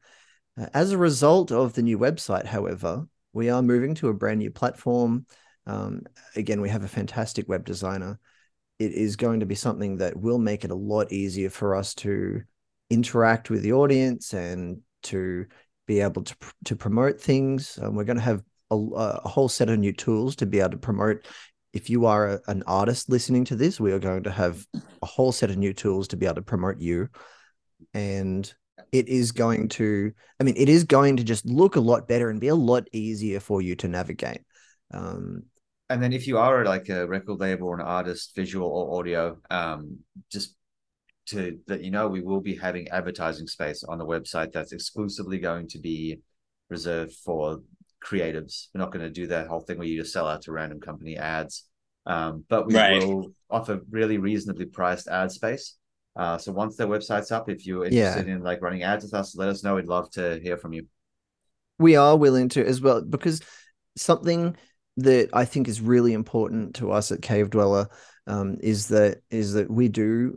[0.59, 4.39] Uh, as a result of the new website, however, we are moving to a brand
[4.39, 5.25] new platform.
[5.65, 6.01] Um,
[6.35, 8.19] again, we have a fantastic web designer.
[8.77, 11.93] It is going to be something that will make it a lot easier for us
[11.95, 12.41] to
[12.91, 15.45] interact with the audience and to
[15.87, 17.79] be able to to promote things.
[17.81, 20.71] Um, we're going to have a, a whole set of new tools to be able
[20.71, 21.25] to promote.
[21.73, 24.65] If you are a, an artist listening to this, we are going to have
[25.01, 27.07] a whole set of new tools to be able to promote you.
[27.93, 28.53] And
[28.91, 32.29] it is going to, I mean, it is going to just look a lot better
[32.29, 34.41] and be a lot easier for you to navigate.
[34.93, 35.43] Um,
[35.89, 39.37] and then if you are like a record label or an artist, visual or audio,
[39.49, 39.99] um,
[40.31, 40.55] just
[41.27, 45.39] to let you know, we will be having advertising space on the website that's exclusively
[45.39, 46.19] going to be
[46.69, 47.61] reserved for
[48.03, 48.67] creatives.
[48.73, 50.79] We're not going to do that whole thing where you just sell out to random
[50.79, 51.65] company ads.
[52.05, 53.03] Um, but we right.
[53.03, 55.75] will offer really reasonably priced ad space.
[56.15, 58.33] Uh, so once their website's up, if you're interested yeah.
[58.33, 59.75] in like running ads with us, let us know.
[59.75, 60.87] We'd love to hear from you.
[61.79, 63.41] We are willing to as well because
[63.95, 64.57] something
[64.97, 67.87] that I think is really important to us at Cave Dweller
[68.27, 70.35] um, is that is that we do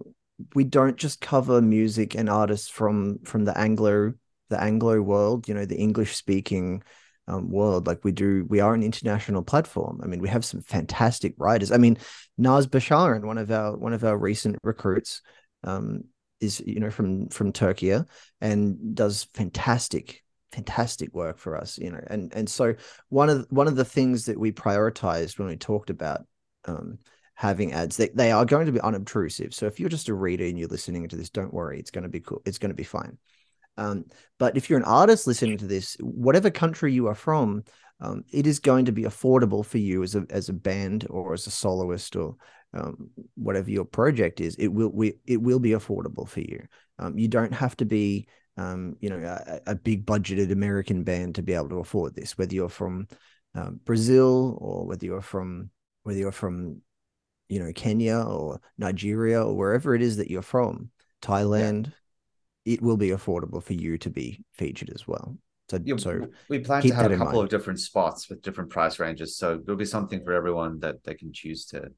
[0.55, 4.15] we don't just cover music and artists from from the Anglo
[4.51, 6.83] the Anglo world, you know, the English speaking
[7.27, 7.87] um, world.
[7.87, 10.01] Like we do, we are an international platform.
[10.03, 11.73] I mean, we have some fantastic writers.
[11.73, 11.97] I mean,
[12.37, 15.23] Naz Basharan, one of our one of our recent recruits,
[15.63, 16.05] um,
[16.41, 17.97] is you know from from Turkey
[18.41, 22.75] and does fantastic fantastic work for us you know and and so
[23.09, 26.21] one of one of the things that we prioritized when we talked about
[26.67, 26.99] um,
[27.35, 30.45] having ads they, they are going to be unobtrusive so if you're just a reader
[30.45, 32.77] and you're listening to this don't worry it's going to be cool it's going to
[32.77, 33.19] be fine
[33.77, 34.05] um,
[34.39, 37.65] but if you're an artist listening to this whatever country you are from
[38.01, 41.33] um, it is going to be affordable for you as a as a band or
[41.33, 42.37] as a soloist or
[42.75, 44.57] um, whatever your project is.
[44.57, 46.67] It will we, it will be affordable for you.
[46.99, 51.35] Um, you don't have to be um, you know, a, a, big budgeted American band
[51.35, 53.09] to be able to afford this, whether you're from
[53.57, 55.71] um, Brazil or whether you're from
[56.05, 56.81] whether you're from,
[57.49, 60.91] you know, Kenya or Nigeria or wherever it is that you're from,
[61.23, 61.93] Thailand,
[62.65, 62.75] yeah.
[62.75, 65.37] it will be affordable for you to be featured as well.
[65.71, 68.99] So, yeah, so we plan to have a couple of different spots with different price
[68.99, 69.39] ranges.
[69.39, 71.91] So there'll be something for everyone that they can choose to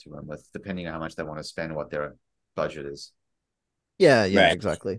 [0.00, 2.16] to run with, depending on how much they want to spend, what their
[2.54, 3.12] budget is.
[3.98, 4.52] Yeah, yeah, right.
[4.52, 4.98] exactly.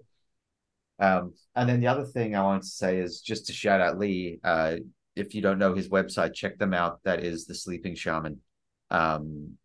[0.99, 3.99] Um, and then the other thing I wanted to say is just to shout out
[3.99, 4.39] Lee.
[4.43, 4.77] Uh,
[5.15, 6.99] if you don't know his website, check them out.
[7.03, 8.41] That is the Sleeping Shaman.
[8.89, 9.57] Um,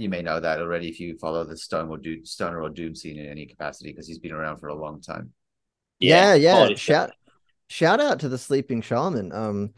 [0.00, 2.94] you may know that already if you follow the stone or doom, stoner or doom
[2.94, 5.32] scene in any capacity because he's been around for a long time.
[5.98, 6.68] Yeah, yeah.
[6.68, 6.74] yeah.
[6.76, 7.12] Shout
[7.68, 9.32] shout out to the Sleeping Shaman.
[9.32, 9.74] Um,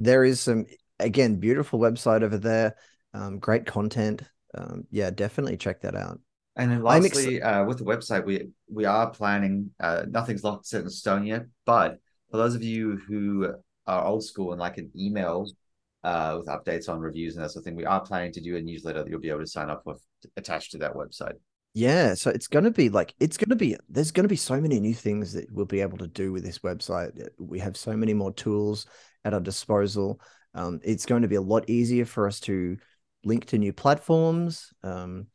[0.00, 0.66] there is some
[0.98, 2.76] again beautiful website over there.
[3.12, 4.22] Um, great content.
[4.56, 6.20] Um, yeah, definitely check that out.
[6.56, 9.70] And then lastly, ex- uh, with the website, we we are planning.
[9.80, 11.98] Uh, nothing's locked set in stone yet, but
[12.30, 13.54] for those of you who
[13.86, 15.46] are old school and like an email
[16.06, 18.56] uh, with updates on reviews and that sort of thing, we are planning to do
[18.56, 20.00] a newsletter that you'll be able to sign up with
[20.36, 21.34] attached to that website.
[21.74, 24.36] Yeah, so it's going to be like it's going to be there's going to be
[24.36, 27.10] so many new things that we'll be able to do with this website.
[27.38, 28.86] We have so many more tools
[29.24, 30.20] at our disposal.
[30.54, 32.78] Um, it's going to be a lot easier for us to
[33.24, 34.72] link to new platforms.
[34.84, 35.26] Um,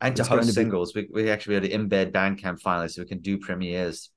[0.00, 0.92] and to host singles.
[0.92, 1.08] Be...
[1.12, 4.10] We, we actually able to embed Bandcamp finally, so we can do premieres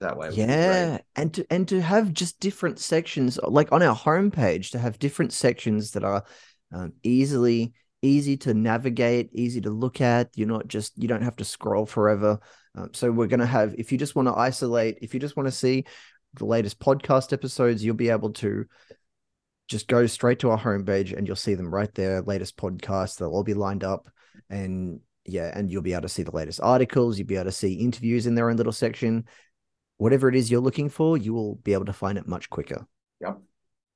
[0.00, 0.30] that way.
[0.32, 4.98] Yeah, and to and to have just different sections, like on our homepage, to have
[4.98, 6.24] different sections that are
[6.72, 10.30] um, easily easy to navigate, easy to look at.
[10.36, 12.38] You're not just you don't have to scroll forever.
[12.74, 15.46] Um, so we're gonna have if you just want to isolate, if you just want
[15.46, 15.84] to see
[16.34, 18.64] the latest podcast episodes, you'll be able to
[19.68, 22.22] just go straight to our homepage and you'll see them right there.
[22.22, 24.08] Latest podcasts, they'll all be lined up,
[24.48, 27.18] and yeah, and you'll be able to see the latest articles.
[27.18, 29.24] You'll be able to see interviews in their own little section.
[30.00, 32.86] Whatever it is you're looking for, you will be able to find it much quicker.
[33.20, 33.38] Yep.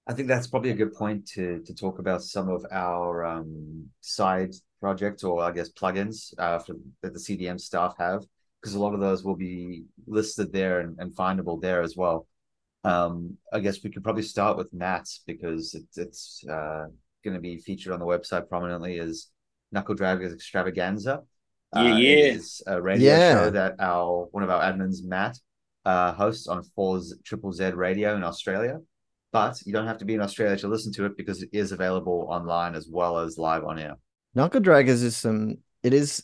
[0.07, 3.89] I think that's probably a good point to to talk about some of our um,
[4.03, 8.23] side projects or I guess plugins uh, for, that the CDM staff have,
[8.61, 12.27] because a lot of those will be listed there and, and findable there as well.
[12.85, 16.85] Um, I guess we could probably start with Matt's because it, it's uh,
[17.25, 19.29] going to be featured on the website prominently as
[19.75, 21.23] Knuckledraggerzzz Extravaganza.
[21.75, 22.35] Yeah, uh, yeah.
[22.35, 23.33] It's a radio yeah.
[23.33, 25.39] show that our one of our admins, Matt,
[25.85, 28.79] uh, hosts on Fours Triple Z Radio in Australia.
[29.33, 31.73] But you don't have to be in Australia to listen to it because it is
[31.73, 33.95] available online as well as live on air.
[34.37, 35.59] Knuckledraggerzzz is some.
[35.83, 36.23] It is.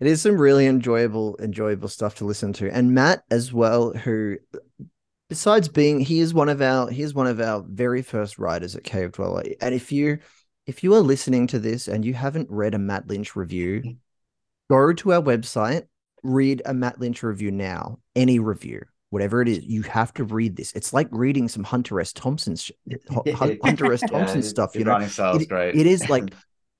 [0.00, 4.36] It is some really enjoyable, enjoyable stuff to listen to, and Matt as well, who
[5.28, 8.76] besides being he is one of our he is one of our very first writers
[8.76, 9.44] at Cave Dweller.
[9.60, 10.18] And if you
[10.66, 13.96] if you are listening to this and you haven't read a Matt Lynch review,
[14.68, 15.84] go to our website,
[16.22, 19.64] read a Matt Lynch review now, any review, whatever it is.
[19.64, 20.72] You have to read this.
[20.72, 22.12] It's like reading some Hunter S.
[22.12, 22.56] Thompson,
[23.34, 24.00] Hunter S.
[24.00, 24.74] Thompson yeah, stuff.
[24.74, 26.34] You know, it is like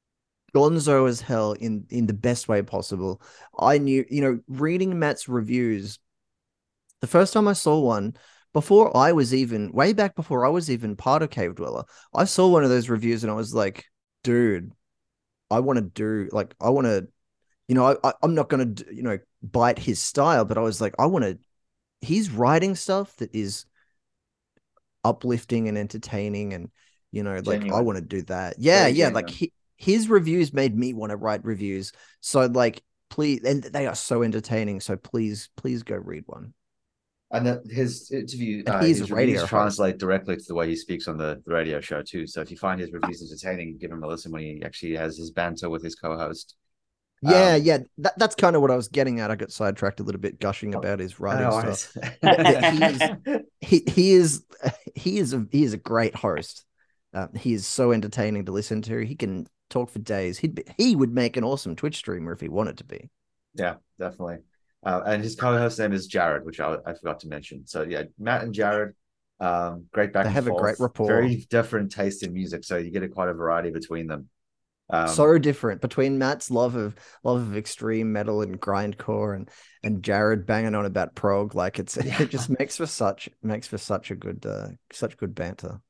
[0.55, 3.23] gonzo as hell in in the best way possible.
[3.59, 5.99] I knew, you know, reading Matt's reviews.
[7.01, 8.15] The first time I saw one
[8.53, 12.25] before I was even way back before I was even part of Cave Dweller, I
[12.25, 13.87] saw one of those reviews and I was like,
[14.23, 14.73] dude,
[15.51, 17.09] I want to do like I want to,
[17.73, 20.83] you know, I, I'm not going to you know bite his style, but I was
[20.83, 21.39] like, I want to.
[22.03, 23.65] He's writing stuff that is
[25.05, 26.69] uplifting and entertaining, and
[27.13, 28.57] you know, like I want to do that.
[28.59, 31.93] Yeah, Very yeah, like he, his reviews made me want to write reviews.
[32.21, 34.81] So like, please, and they are so entertaining.
[34.81, 36.53] So please, please go read one.
[37.31, 41.09] And that his interview, uh, his radio reviews translate directly to the way he speaks
[41.09, 42.27] on the, the radio show too.
[42.27, 45.17] So if you find his reviews entertaining, give him a listen when he actually has
[45.17, 46.57] his banter with his co-host.
[47.23, 49.31] Yeah, Um, yeah, that, that's kind of what I was getting at.
[49.31, 51.97] I got sidetracked a little bit, gushing about his writing Oh, stuff.
[53.61, 54.45] He he is
[54.95, 56.65] he is a he is a great host.
[57.15, 59.05] Uh, he is so entertaining to listen to.
[59.05, 60.39] He can talk for days.
[60.39, 63.11] He'd be, he would make an awesome Twitch streamer if he wanted to be.
[63.55, 64.39] Yeah, definitely.
[64.85, 67.67] Uh, and his co-host name is Jared, which I, I forgot to mention.
[67.67, 68.95] So yeah, Matt and Jared,
[69.39, 70.25] um, great back.
[70.25, 71.07] They have a great forth, rapport.
[71.07, 74.29] Very different taste in music, so you get a quite a variety between them.
[74.93, 79.51] Um, so different between Matt's love of love of extreme metal and grindcore and
[79.83, 81.55] and Jared banging on about prog.
[81.55, 85.35] Like it's it just makes for such makes for such a good uh, such good
[85.35, 85.81] banter.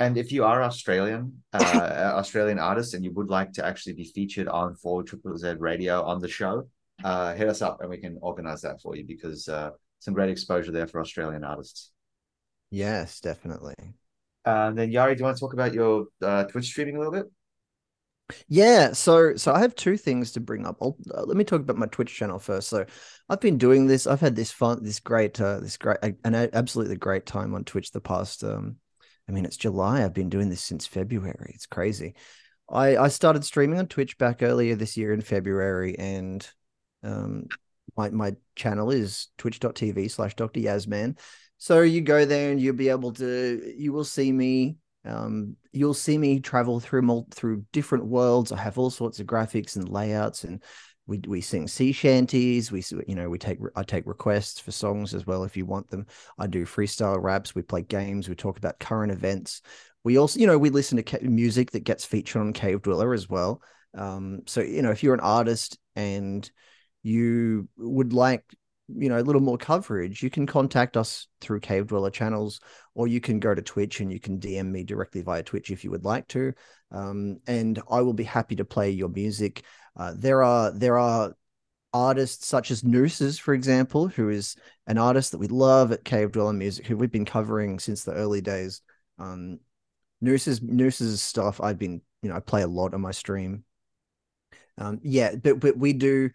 [0.00, 4.04] And if you are Australian, uh, Australian artist, and you would like to actually be
[4.04, 6.68] featured on Four Triple Z Radio on the show,
[7.04, 10.30] uh, hit us up and we can organize that for you because uh, some great
[10.30, 11.92] exposure there for Australian artists.
[12.70, 13.74] Yes, definitely.
[14.44, 17.12] Uh, then Yari, do you want to talk about your uh, Twitch streaming a little
[17.12, 17.26] bit?
[18.48, 20.80] Yeah, so so I have two things to bring up.
[20.82, 20.92] Uh,
[21.24, 22.68] let me talk about my Twitch channel first.
[22.68, 22.84] So
[23.28, 24.06] I've been doing this.
[24.06, 27.90] I've had this fun, this great, uh, this great, an absolutely great time on Twitch
[27.90, 28.44] the past.
[28.44, 28.76] Um,
[29.28, 30.04] I mean, it's July.
[30.04, 31.52] I've been doing this since February.
[31.54, 32.14] It's crazy.
[32.68, 36.46] I I started streaming on Twitch back earlier this year in February, and
[37.02, 37.46] um,
[37.96, 40.60] my my channel is twitch.tv slash Dr.
[40.60, 41.18] Yazman.
[41.58, 44.76] So you go there and you'll be able to, you will see me
[45.08, 48.52] um, you'll see me travel through through different worlds.
[48.52, 50.62] I have all sorts of graphics and layouts, and
[51.06, 52.70] we we sing sea shanties.
[52.70, 55.88] We you know we take I take requests for songs as well if you want
[55.90, 56.06] them.
[56.38, 57.54] I do freestyle raps.
[57.54, 58.28] We play games.
[58.28, 59.62] We talk about current events.
[60.04, 63.28] We also you know we listen to music that gets featured on Cave Dweller as
[63.28, 63.62] well.
[63.94, 66.48] Um, so you know if you're an artist and
[67.02, 68.44] you would like
[68.88, 72.60] you know a little more coverage, you can contact us through Cave Dweller channels
[72.94, 75.84] or you can go to Twitch and you can DM me directly via Twitch if
[75.84, 76.52] you would like to.
[76.90, 79.62] Um, and I will be happy to play your music.
[79.96, 81.34] Uh, there are there are
[81.92, 86.32] artists such as Nooses, for example, who is an artist that we love at Cave
[86.32, 88.80] Dweller Music, who we've been covering since the early days.
[89.18, 89.60] Um,
[90.20, 93.64] Nooses Nooses stuff I've been you know I play a lot on my stream.
[94.76, 96.30] Um, yeah, but but we do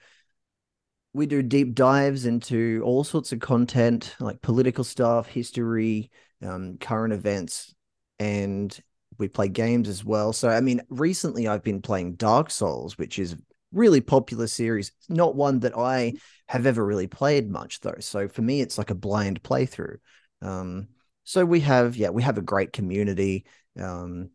[1.14, 6.10] we do deep dives into all sorts of content like political stuff, history,
[6.44, 7.74] um, current events,
[8.20, 8.78] and
[9.20, 10.34] we play games as well.
[10.34, 13.36] So, I mean, recently I've been playing Dark Souls, which is
[13.72, 14.92] really popular series.
[15.08, 16.14] Not one that I
[16.48, 17.96] have ever really played much though.
[18.00, 19.98] So for me, it's like a blind playthrough.
[20.42, 20.88] Um,
[21.24, 23.46] so we have, yeah, we have a great community.
[23.80, 24.30] Um,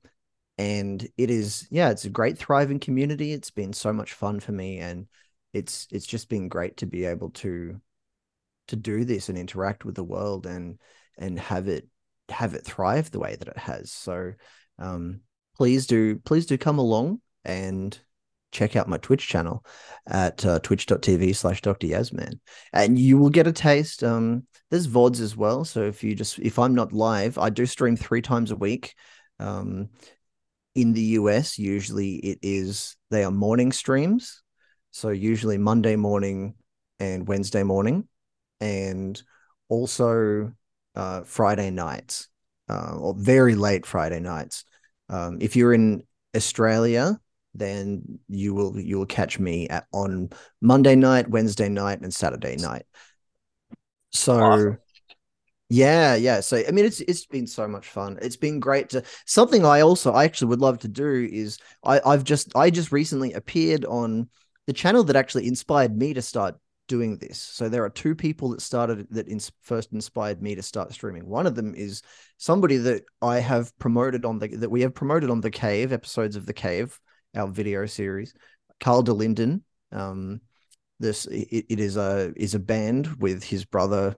[0.56, 3.32] and it is, yeah, it's a great thriving community.
[3.32, 5.06] It's been so much fun for me, and
[5.52, 7.80] it's it's just been great to be able to
[8.68, 10.78] to do this and interact with the world and
[11.18, 11.88] and have it
[12.28, 13.90] have it thrive the way that it has.
[13.90, 14.32] So
[14.78, 15.20] um,
[15.56, 17.98] please do please do come along and
[18.50, 19.64] check out my Twitch channel
[20.06, 21.86] at uh, twitch.tv slash Dr.
[21.86, 22.40] Yazman.
[22.72, 24.02] And you will get a taste.
[24.02, 25.64] Um, there's VODs as well.
[25.64, 28.94] So if you just if I'm not live, I do stream three times a week.
[29.38, 29.90] Um,
[30.74, 34.42] in the US, usually it is they are morning streams.
[34.98, 36.54] So usually Monday morning
[36.98, 38.08] and Wednesday morning,
[38.60, 39.22] and
[39.68, 40.52] also
[40.96, 42.26] uh, Friday nights,
[42.68, 44.64] uh, or very late Friday nights.
[45.08, 46.02] Um, if you're in
[46.34, 47.20] Australia,
[47.54, 50.30] then you will you will catch me at on
[50.60, 52.84] Monday night, Wednesday night, and Saturday night.
[54.10, 54.78] So Awesome.
[55.70, 56.40] yeah, yeah.
[56.40, 58.18] So I mean, it's it's been so much fun.
[58.20, 62.00] It's been great to something I also I actually would love to do is I
[62.04, 64.28] I've just I just recently appeared on
[64.68, 66.54] the channel that actually inspired me to start
[66.88, 67.38] doing this.
[67.38, 71.26] So there are two people that started that ins- first inspired me to start streaming.
[71.26, 72.02] One of them is
[72.36, 76.36] somebody that I have promoted on the that we have promoted on the Cave episodes
[76.36, 77.00] of the Cave,
[77.34, 78.34] our video series.
[78.78, 79.62] Carl DeLinden.
[79.90, 80.42] Um,
[81.00, 84.16] this it, it is a is a band with his brother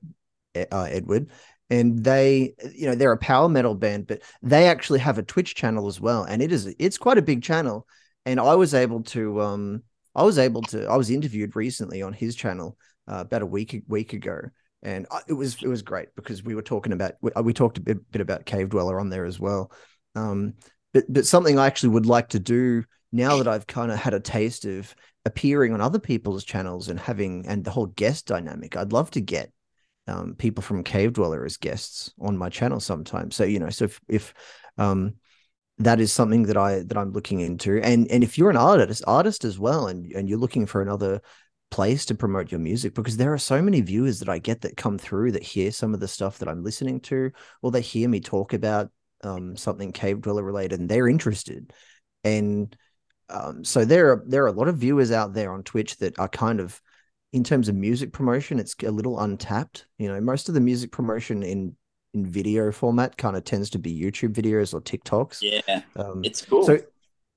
[0.56, 1.30] uh, Edward,
[1.70, 5.54] and they you know they're a power metal band, but they actually have a Twitch
[5.54, 7.86] channel as well, and it is it's quite a big channel.
[8.26, 9.82] And I was able to um
[10.20, 12.76] I was able to I was interviewed recently on his channel
[13.08, 14.38] uh, about a week week ago,
[14.82, 17.78] and I, it was it was great because we were talking about we, we talked
[17.78, 19.72] a bit, bit about Cave Dweller on there as well.
[20.14, 20.54] Um,
[20.92, 24.12] but but something I actually would like to do now that I've kind of had
[24.12, 24.94] a taste of
[25.24, 28.76] appearing on other people's channels and having and the whole guest dynamic.
[28.76, 29.50] I'd love to get
[30.06, 33.30] um, people from Cave Dweller as guests on my channel sometime.
[33.30, 34.34] So you know, so if, if
[34.76, 35.14] um,
[35.80, 39.02] that is something that I that I'm looking into, and and if you're an artist,
[39.06, 41.20] artist as well, and and you're looking for another
[41.70, 44.76] place to promote your music because there are so many viewers that I get that
[44.76, 47.30] come through that hear some of the stuff that I'm listening to,
[47.62, 48.90] or they hear me talk about
[49.24, 51.72] um, something cave dweller related, and they're interested.
[52.24, 52.76] And
[53.30, 56.18] um, so there are there are a lot of viewers out there on Twitch that
[56.18, 56.80] are kind of
[57.32, 59.86] in terms of music promotion, it's a little untapped.
[59.98, 61.76] You know, most of the music promotion in
[62.14, 65.38] in video format kind of tends to be YouTube videos or TikToks.
[65.42, 66.64] Yeah, um, it's cool.
[66.64, 66.78] So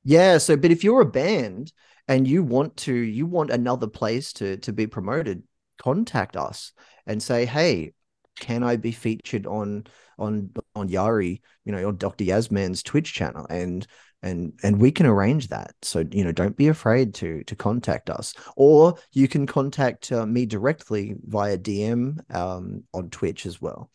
[0.03, 1.71] yeah, so but if you're a band
[2.07, 5.43] and you want to you want another place to to be promoted,
[5.81, 6.71] contact us
[7.05, 7.93] and say, hey,
[8.39, 9.85] can I be featured on
[10.17, 12.25] on on Yari, you know, on Dr.
[12.25, 13.45] Yazman's Twitch channel?
[13.49, 13.85] And
[14.23, 18.09] and and we can arrange that so you know don't be afraid to to contact
[18.09, 23.91] us or you can contact uh, me directly via dm um, on twitch as well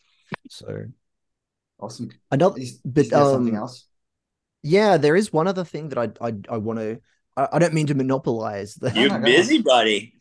[0.49, 0.85] so
[1.79, 2.09] awesome.
[2.31, 3.85] Another is, but is there um, something else?
[4.61, 6.99] yeah there is one other thing that i i, I want to
[7.37, 10.15] I, I, don't mean to monopolize the you busy buddy.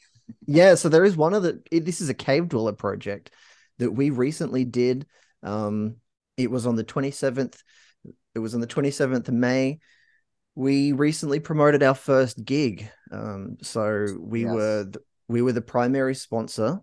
[0.47, 3.33] Yeah so there is one of the this is a cave dweller project
[3.79, 5.07] that we recently did.
[5.43, 5.97] Um
[6.37, 7.57] it was on the 27th
[8.35, 9.81] it was on the 27th of may.
[10.55, 12.89] We recently promoted our first gig.
[13.11, 14.55] Um, so we yes.
[14.55, 16.81] were th- we were the primary sponsor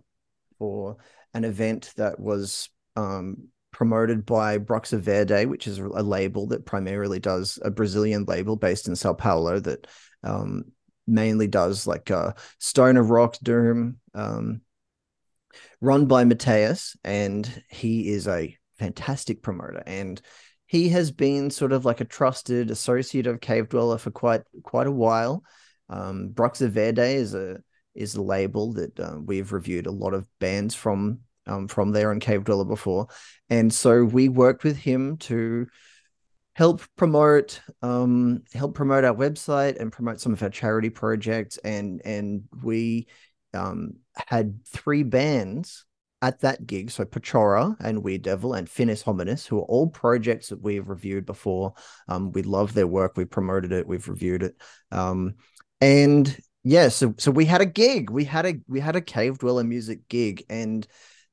[0.58, 0.98] for
[1.34, 7.18] an event that was um, promoted by Bruxa Verde, which is a label that primarily
[7.18, 9.86] does a Brazilian label based in Sao Paulo that
[10.22, 10.64] um,
[11.06, 14.62] mainly does like uh, stoner rock doom, um,
[15.80, 20.20] run by Mateus, and he is a fantastic promoter and
[20.66, 24.86] he has been sort of like a trusted associate of Cave Dweller for quite quite
[24.86, 25.44] a while.
[25.88, 27.58] Um, Bruxa Verde is a
[27.94, 32.10] is a label that uh, we've reviewed a lot of bands from um, from there
[32.10, 33.08] on Cave Dweller before,
[33.50, 35.66] and so we worked with him to
[36.54, 42.00] help promote um, help promote our website and promote some of our charity projects, and
[42.04, 43.06] and we
[43.54, 43.94] um,
[44.28, 45.84] had three bands
[46.22, 46.90] at that gig.
[46.90, 51.26] So Pachora and Weird Devil and Finis Hominis, who are all projects that we've reviewed
[51.26, 51.74] before.
[52.08, 53.16] Um, we love their work.
[53.16, 53.86] We promoted it.
[53.86, 54.56] We've reviewed it.
[54.90, 55.34] Um,
[55.80, 56.34] and
[56.64, 58.10] yeah, so so we had a gig.
[58.10, 60.86] We had a we had a Cave Dweller music gig and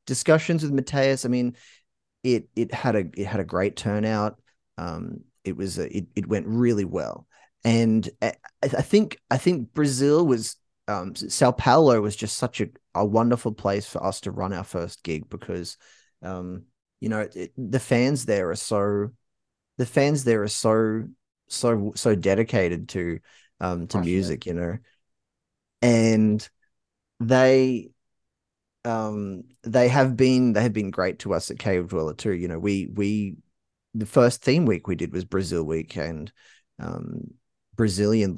[0.06, 1.26] discussions with Mateus.
[1.26, 1.56] I mean,
[2.24, 4.42] it it had a it had a great turnout.
[4.78, 7.28] Um, it was a, it it went really well.
[7.66, 12.68] And I, I think I think Brazil was um, Sao Paulo was just such a,
[12.94, 15.78] a wonderful place for us to run our first gig because,
[16.22, 16.64] um,
[17.00, 19.10] you know, it, the fans there are so,
[19.78, 21.06] the fans there are so,
[21.48, 23.20] so, so dedicated to,
[23.60, 24.78] um, to music, you know,
[25.82, 26.48] and
[27.20, 27.92] they,
[28.86, 32.34] um, they have been, they have been great to us at Cave Dweller too.
[32.34, 33.36] You know, we, we,
[33.94, 36.32] the first theme week we did was Brazil week and,
[36.80, 37.34] um,
[37.76, 38.38] Brazilian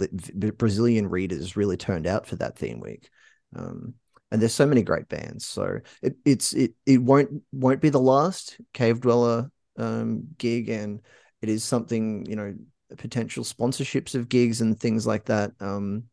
[0.57, 3.09] Brazilian readers really turned out for that theme week.
[3.55, 3.95] Um,
[4.31, 5.45] and there's so many great bands.
[5.45, 11.01] So it, it's it it won't won't be the last Cave Dweller um, gig, and
[11.41, 12.55] it is something you know
[12.97, 15.51] potential sponsorships of gigs and things like that.
[15.59, 16.05] Um,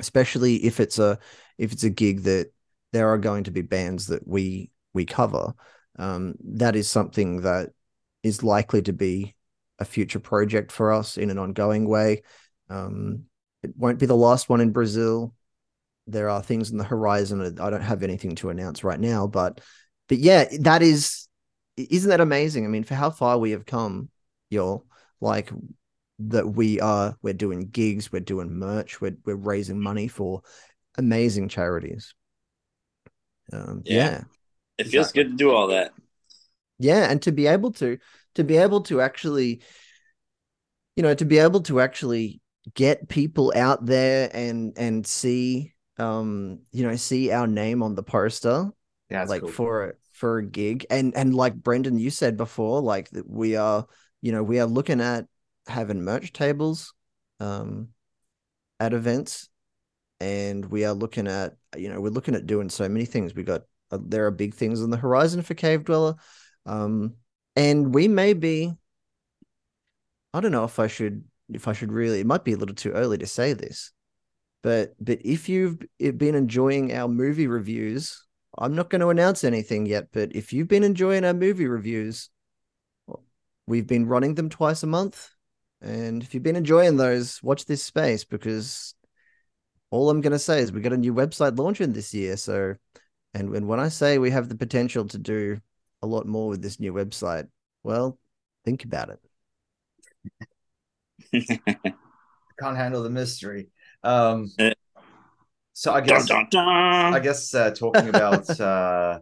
[0.00, 1.18] especially if it's a
[1.58, 2.52] if it's a gig that
[2.92, 5.52] there are going to be bands that we we cover.
[5.98, 7.70] Um, that is something that
[8.22, 9.34] is likely to be
[9.78, 12.22] a future project for us in an ongoing way.
[12.68, 13.24] Um,
[13.62, 15.34] it won't be the last one in Brazil.
[16.06, 17.58] There are things in the horizon.
[17.60, 19.60] I don't have anything to announce right now, but
[20.08, 21.28] but yeah, that is
[21.76, 22.64] isn't that amazing?
[22.64, 24.08] I mean, for how far we have come,
[24.50, 24.86] y'all,
[25.20, 25.52] like
[26.20, 30.42] that we are we're doing gigs, we're doing merch, we're we're raising money for
[30.96, 32.14] amazing charities.
[33.52, 33.96] Um, yeah.
[33.96, 34.20] yeah.
[34.78, 35.24] It feels exactly.
[35.24, 35.92] good to do all that.
[36.78, 37.98] Yeah, and to be able to
[38.36, 39.62] to be able to actually
[40.98, 42.40] you know to be able to actually
[42.74, 48.02] get people out there and and see um you know see our name on the
[48.02, 48.68] poster
[49.10, 49.50] yeah like cool.
[49.50, 53.86] for for a gig and and like brendan you said before like that we are
[54.20, 55.26] you know we are looking at
[55.68, 56.92] having merch tables
[57.38, 57.88] um
[58.80, 59.48] at events
[60.20, 63.42] and we are looking at you know we're looking at doing so many things we
[63.42, 66.14] got uh, there are big things on the horizon for cave dweller
[66.66, 67.14] um
[67.56, 68.72] and we may be
[70.34, 72.74] i don't know if i should if I should really, it might be a little
[72.74, 73.92] too early to say this,
[74.62, 78.22] but but if you've been enjoying our movie reviews
[78.56, 82.28] I'm not going to announce anything yet, but if you've been enjoying our movie reviews,
[83.66, 85.30] we've been running them twice a month.
[85.80, 88.94] And if you've been enjoying those, watch this space because
[89.90, 92.36] all I'm going to say is we got a new website launching this year.
[92.36, 92.76] So,
[93.34, 95.60] and, and when I say we have the potential to do
[96.02, 97.48] a lot more with this new website,
[97.82, 98.18] well,
[98.64, 99.20] think about it.
[102.60, 103.68] Can't handle the mystery.
[104.02, 104.74] Um, Eh.
[105.72, 107.14] so I Dun, guess dun, dun.
[107.14, 109.20] I guess uh, talking about uh,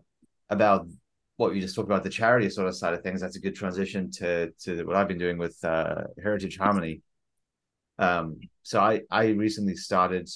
[0.50, 0.88] about
[1.36, 3.20] what you just talked about the charity sort of side of things.
[3.20, 7.02] That's a good transition to to what I've been doing with uh, Heritage Harmony.
[7.98, 10.28] Um, so I I recently started.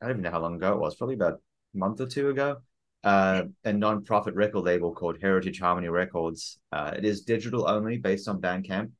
[0.00, 0.96] I don't even know how long ago it was.
[0.96, 1.40] Probably about
[1.74, 2.58] a month or two ago.
[3.02, 6.58] Uh, a non-profit record label called Heritage Harmony Records.
[6.72, 8.90] Uh, it is digital only, based on Bandcamp.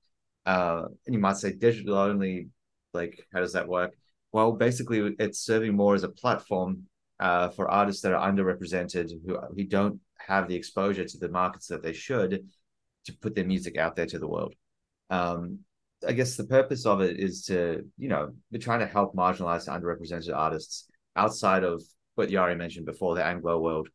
[0.44, 2.48] Uh, and you might say digital only.
[2.92, 3.94] Like, how does that work?
[4.32, 6.84] Well, basically, it's serving more as a platform
[7.18, 11.66] uh, for artists that are underrepresented who who don't have the exposure to the markets
[11.68, 12.46] that they should
[13.06, 14.54] to put their music out there to the world.
[15.10, 15.60] Um,
[16.06, 19.68] I guess the purpose of it is to you know we're trying to help marginalized,
[19.68, 21.82] underrepresented artists outside of
[22.14, 23.88] what Yari mentioned before, the Anglo world.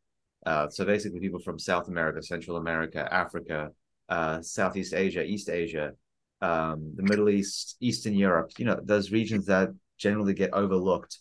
[0.45, 3.69] Uh, so basically, people from South America, Central America, Africa,
[4.07, 5.91] uh, Southeast Asia, East Asia,
[6.41, 8.51] um, the Middle East, Eastern Europe.
[8.57, 11.19] You know those regions that generally get overlooked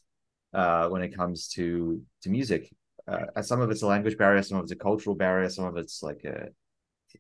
[0.55, 2.71] uh, when it comes to to music.
[3.07, 5.77] Uh, some of it's a language barrier, some of it's a cultural barrier, some of
[5.79, 6.49] it's like a,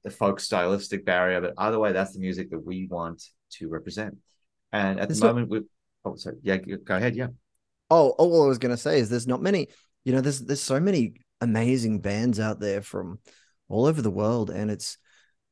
[0.05, 1.41] a folk stylistic barrier.
[1.41, 4.17] But either way, that's the music that we want to represent.
[4.73, 5.61] And at It's the not- moment, we
[6.05, 7.29] oh sorry, yeah, go ahead, yeah.
[7.91, 9.69] Oh, oh, all I was going to say is there's not many,
[10.05, 13.19] you know, there's there's so many amazing bands out there from
[13.69, 14.99] all over the world, and it's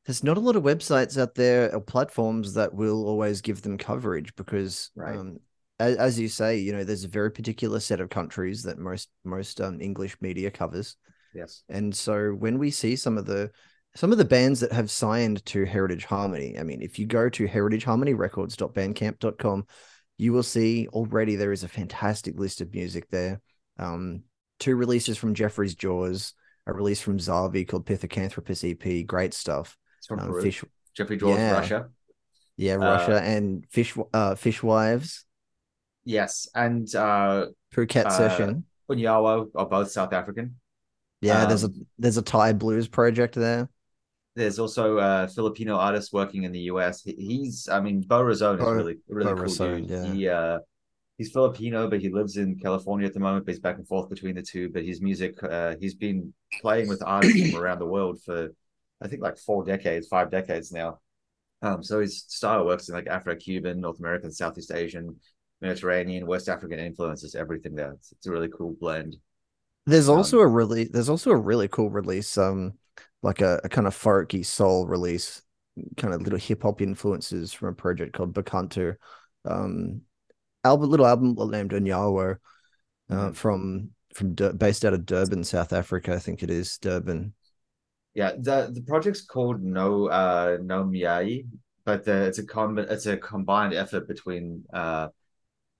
[0.05, 3.77] there's not a lot of websites out there or platforms that will always give them
[3.77, 5.17] coverage because, Right.
[5.17, 5.39] um,
[5.79, 9.09] as, as you say, you know, there's a very particular set of countries that most
[9.23, 10.95] most um, English media covers,
[11.33, 11.63] Yes.
[11.69, 13.51] and so when we see some of the
[13.95, 17.29] some of the bands that have signed to Heritage Harmony, I mean, if you go
[17.29, 19.65] to heritageharmonyrecords.bandcamp.com,
[20.17, 23.41] you will see already there is a fantastic list of music there.
[23.79, 24.23] Um,
[24.59, 26.33] two releases from Jeffrey's Jaws,
[26.65, 29.77] a release from Zavi called Pithecanthropus EP, great stuff.
[29.99, 30.41] It's from Um.
[30.41, 30.63] Fish,
[30.95, 31.51] Jeffrey George, yeah.
[31.51, 31.89] Russia.
[32.55, 35.25] yeah, Uh, Russia and Fish, uh, Fish Wives,
[36.07, 36.47] Yes.
[36.55, 38.63] And uh Phuket uh, Session.
[38.89, 40.55] Unyawa are both South African.
[41.19, 43.67] Yeah, there's a um, there's a Thai blues project there.
[44.37, 47.03] There's also a Filipino artist working in the US.
[47.03, 49.89] He's, I mean, Bo Razone is really, really Bo cool Razone, dude.
[49.89, 50.03] yeah.
[50.03, 50.59] He, uh,
[51.17, 53.45] he's Filipino, but he lives in California at the moment.
[53.45, 54.69] But he's back and forth between the two.
[54.69, 58.49] But his music, uh, he's been playing with artists from around the world for,
[59.01, 60.99] I think, like four decades, five decades now.
[61.61, 65.15] Um, so his style works in like Afro-Cuban, North American, Southeast Asian,
[65.61, 67.93] Mediterranean, West African influences, everything there.
[67.93, 69.17] It's, it's a really cool blend.
[69.87, 72.73] There's Um, also a really there's also a really cool release, um,
[73.21, 75.41] like a, a kind of folky soul release,
[75.97, 78.95] kind of little hip hop influences from a project called Bakantu.
[79.45, 80.01] Um,
[80.63, 82.37] album little album named Onyawo,
[83.09, 83.35] uh, Mhm.
[83.35, 87.33] from from Dur- based out of Durban, South Africa, I think it is Durban.
[88.13, 91.45] Yeah, the the project's called No uh No Miyai,
[91.85, 95.09] but the, it's a com it's a combined effort between uh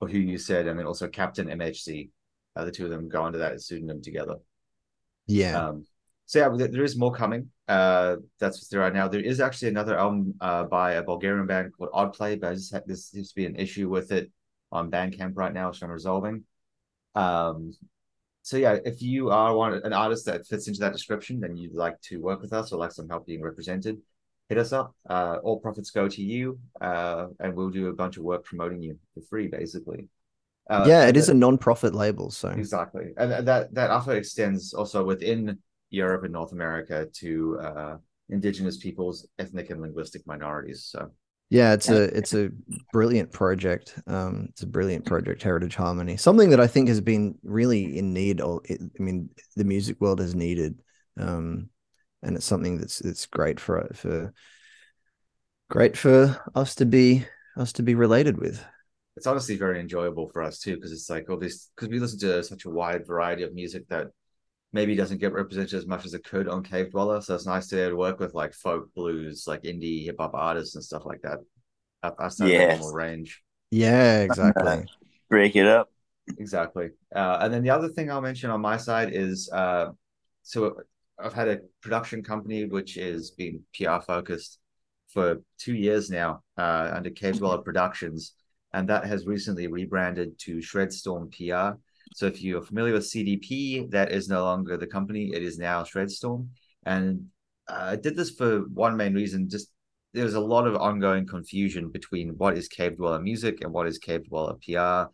[0.02, 2.10] who you said and then also Captain MHC.
[2.56, 4.36] Uh, the two of them go under that pseudonym together.
[5.28, 5.86] Yeah, Um,
[6.28, 7.50] so yeah, there, is more coming.
[7.70, 9.08] Uh, that's what's there right now.
[9.08, 12.74] There is actually another album uh by a Bulgarian band called Oddplay, but I just
[12.74, 14.30] had, this seems to be an issue with it
[14.72, 16.44] on Bandcamp right now, which I'm resolving.
[17.16, 17.74] Um,
[18.42, 21.74] so yeah, if you are one an artist that fits into that description and you'd
[21.74, 23.98] like to work with us or like some help being represented,
[24.50, 24.94] hit us up.
[25.10, 28.82] Uh, all profits go to you, uh, and we'll do a bunch of work promoting
[28.82, 30.08] you for free, basically.
[30.70, 34.14] Uh, yeah, it is that- a non-profit label, so Exactly, and and that that offer
[34.14, 35.58] extends also within
[35.90, 37.98] Europe and North America to uh,
[38.30, 40.88] indigenous peoples, ethnic and linguistic minorities.
[40.92, 41.12] So
[41.50, 42.50] Yeah, it's a it's a
[42.92, 43.98] brilliant project.
[44.06, 46.18] Um, it's a brilliant project, Heritage Harmony.
[46.18, 48.42] Something that I think has been really in need.
[48.42, 50.82] Or it, I mean, the music world has needed,
[51.18, 51.70] um,
[52.22, 54.34] and it's something that's that's great for for
[55.70, 57.26] great for us to be
[57.56, 58.64] us to be related with.
[59.16, 62.20] it's honestly very enjoyable for us too because it's like all this because we listen
[62.20, 64.08] to such a wide variety of music that
[64.74, 67.22] maybe doesn't get represented as much as it could on Cave Dweller.
[67.22, 70.18] So it's nice to be able to work with like folk blues, like indie hip
[70.20, 71.40] hop artists and stuff like that.
[72.04, 72.78] Out- Outside Yes.
[72.78, 73.42] the normal range.
[73.72, 74.86] Yeah, exactly.
[75.30, 75.90] Break it up.
[76.38, 76.90] Exactly.
[77.16, 79.88] Uh, and then the other thing I'll mention on my side is uh,
[80.44, 80.78] so
[81.18, 84.60] I've had a production company which is being PR focused
[85.10, 88.34] for two years now uh, under Cave Dweller Productions,
[88.74, 91.78] and that has recently rebranded to Shredstorm PR.
[92.14, 95.84] So if you're familiar with CDP, that is no longer the company; it is now
[95.84, 96.50] Shredstorm.
[96.86, 97.28] And
[97.68, 99.70] uh, I did this for one main reason: just
[100.14, 103.98] there's a lot of ongoing confusion between what is Cave Dweller music and what is
[103.98, 105.12] Cave Dweller PR.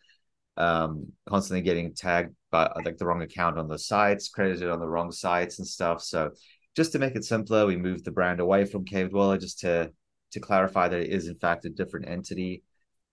[0.55, 4.87] Um, constantly getting tagged by like the wrong account on the sites, credited on the
[4.87, 6.03] wrong sites and stuff.
[6.03, 6.31] So
[6.75, 9.91] just to make it simpler, we moved the brand away from Cave Dweller just to
[10.31, 12.63] to clarify that it is in fact a different entity.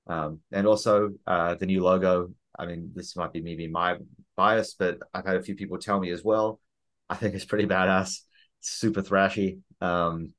[0.07, 2.33] Um, and also uh, the new logo.
[2.61, 3.97] I mean, this might be maybe my
[4.37, 6.61] bias, but I've had a few people tell me as well.
[7.09, 8.21] I think it's pretty badass.
[8.61, 9.61] Super thrashy.
[9.81, 10.35] Um,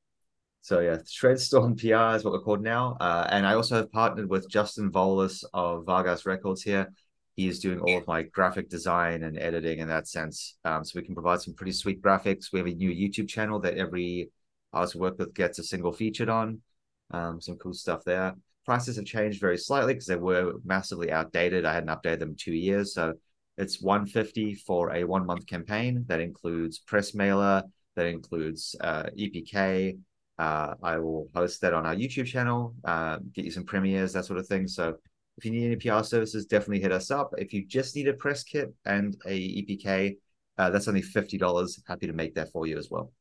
[0.61, 2.95] so yeah, Shredstorm PR is what we're called now.
[2.99, 6.93] Uh, and I also have partnered with Justin Volas of Vargheist Records here.
[7.35, 10.57] He is doing all of my graphic design and editing in that sense.
[10.63, 12.53] Um, so we can provide some pretty sweet graphics.
[12.53, 14.29] We have a new YouTube channel that every
[14.71, 16.61] artist we work with gets a single featured on.
[17.09, 18.35] Um, some cool stuff there.
[18.65, 21.65] Prices have changed very slightly because they were massively outdated.
[21.65, 22.93] I hadn't updated them two years.
[22.93, 23.13] So
[23.57, 26.05] it's 150 for a one month campaign.
[26.07, 27.63] That includes press mailer,
[27.95, 29.97] that includes uh, EPK,
[30.41, 34.25] uh, I will host that on our YouTube channel, uh, get you some premieres, that
[34.25, 34.67] sort of thing.
[34.67, 34.95] So
[35.37, 37.31] if you need any PR services, definitely hit us up.
[37.37, 40.17] If you just need a press kit and a EPK,
[40.57, 41.79] uh, that's only fifty dollars.
[41.87, 43.11] Happy to make that for you as well.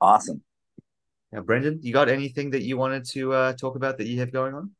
[0.00, 0.42] Awesome.
[1.34, 4.32] Now, Brendan, you got anything that you wanted to uh, talk about that you have
[4.32, 4.70] going on?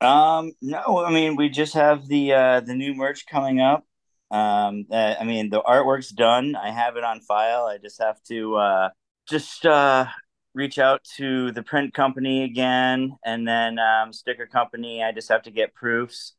[0.00, 3.84] Um, no, I mean we just have the uh, the new merch coming up.
[4.30, 6.54] Um, uh, I mean the artwork's done.
[6.54, 7.64] I have it on file.
[7.64, 8.88] I just have to uh,
[9.28, 10.06] just uh,
[10.54, 15.42] reach out to the print company again and then um, sticker company i just have
[15.42, 16.34] to get proofs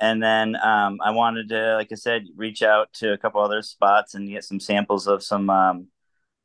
[0.00, 3.62] and then um, i wanted to like i said reach out to a couple other
[3.62, 5.88] spots and get some samples of some um,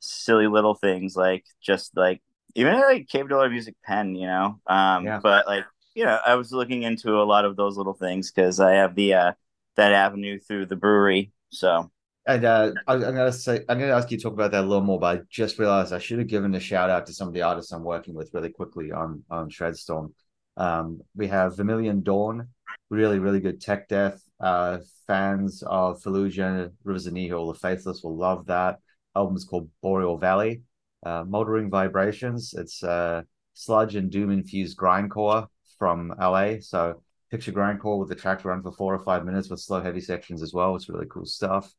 [0.04, 2.22] silly little things like just like
[2.54, 5.20] even like cave dweller music pen you know um, yeah.
[5.22, 8.60] but like you know i was looking into a lot of those little things because
[8.60, 9.32] i have the uh,
[9.76, 11.90] that avenue through the brewery so
[12.26, 14.66] and uh, I, am gonna say I'm gonna ask you to talk about that a
[14.66, 17.28] little more, but I just realized I should have given a shout out to some
[17.28, 20.12] of the artists I'm working with really quickly on on Shredstorm.
[20.56, 22.48] Um, we have Vermilion Dawn,
[22.88, 24.22] really really good tech death.
[24.40, 28.78] Uh, fans of Fallujah, Rivers of Nihil, The Faithless will love that.
[29.16, 30.62] Album is called Boreal Valley.
[31.04, 32.54] Uh, Moldering Vibrations.
[32.56, 35.46] It's uh, sludge and doom infused grindcore
[35.78, 36.54] from LA.
[36.60, 40.00] So picture grindcore with the track run for four or five minutes with slow heavy
[40.00, 40.76] sections as well.
[40.76, 41.70] It's really cool stuff.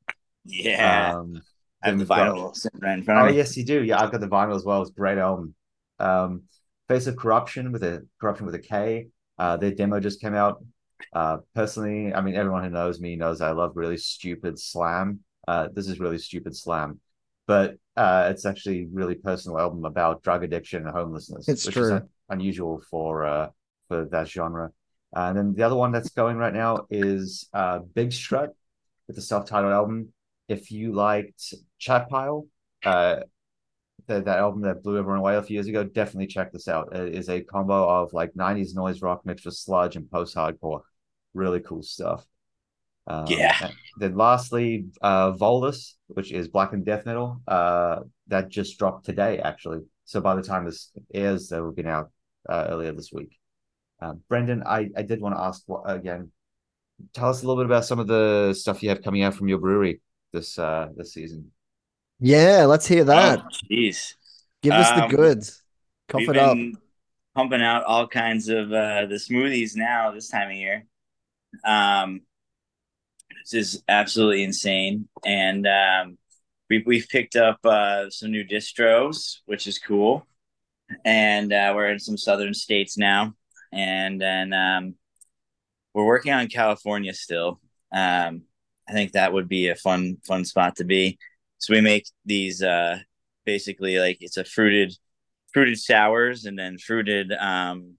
[0.45, 1.15] Yeah.
[1.15, 1.41] Um,
[1.83, 3.37] I have the vinyl right in front of oh, me.
[3.37, 3.83] yes, you do.
[3.83, 4.81] Yeah, I've got the vinyl as well.
[4.81, 5.55] It's great album.
[5.99, 6.43] Um,
[6.87, 9.07] Face of Corruption with a corruption with a K.
[9.37, 10.63] Uh, their demo just came out.
[11.13, 15.21] Uh, personally, I mean, everyone who knows me knows I love really stupid slam.
[15.47, 16.99] Uh, this is really stupid slam,
[17.47, 21.47] but uh, it's actually really personal album about drug addiction and homelessness.
[21.47, 21.95] It's which true.
[21.95, 23.49] Is unusual for uh,
[23.87, 24.71] for that genre.
[25.13, 28.51] and then the other one that's going right now is uh, Big Strut
[29.07, 30.11] with the self-titled album
[30.47, 32.47] if you liked Chat Pile,
[32.83, 33.21] uh,
[34.07, 36.95] the, that album that blew everyone away a few years ago, definitely check this out.
[36.95, 40.81] It is a combo of like 90s noise rock mixed with sludge and post hardcore.
[41.33, 42.25] Really cool stuff.
[43.07, 43.69] Um, yeah.
[43.97, 49.39] Then lastly, uh, Volus, which is black and death metal, uh, that just dropped today
[49.39, 49.79] actually.
[50.05, 52.11] So by the time this airs, they will be out
[52.49, 53.37] uh, earlier this week.
[54.01, 56.31] Uh, Brendan, I, I did want to ask what, again.
[57.13, 59.49] Tell us a little bit about some of the stuff you have coming out from
[59.49, 60.01] your brewery
[60.31, 61.51] this uh this season.
[62.19, 63.43] Yeah, let's hear that.
[63.69, 64.17] Jeez, oh,
[64.61, 65.63] give us um, the goods.
[66.07, 66.57] Cough it up.
[67.35, 70.85] Pumping out all kinds of uh, the smoothies now this time of year.
[71.65, 72.21] Um,
[73.51, 76.17] this is absolutely insane, and um,
[76.69, 80.27] we we've picked up uh, some new distros, which is cool,
[81.05, 83.33] and uh, we're in some southern states now,
[83.71, 84.95] and then um,
[85.93, 87.59] we're working on California still.
[87.91, 88.43] Um,
[88.87, 91.17] I think that would be a fun fun spot to be.
[91.57, 92.99] So we make these uh
[93.45, 94.93] basically like it's a fruited
[95.53, 97.95] fruited sours and then fruited um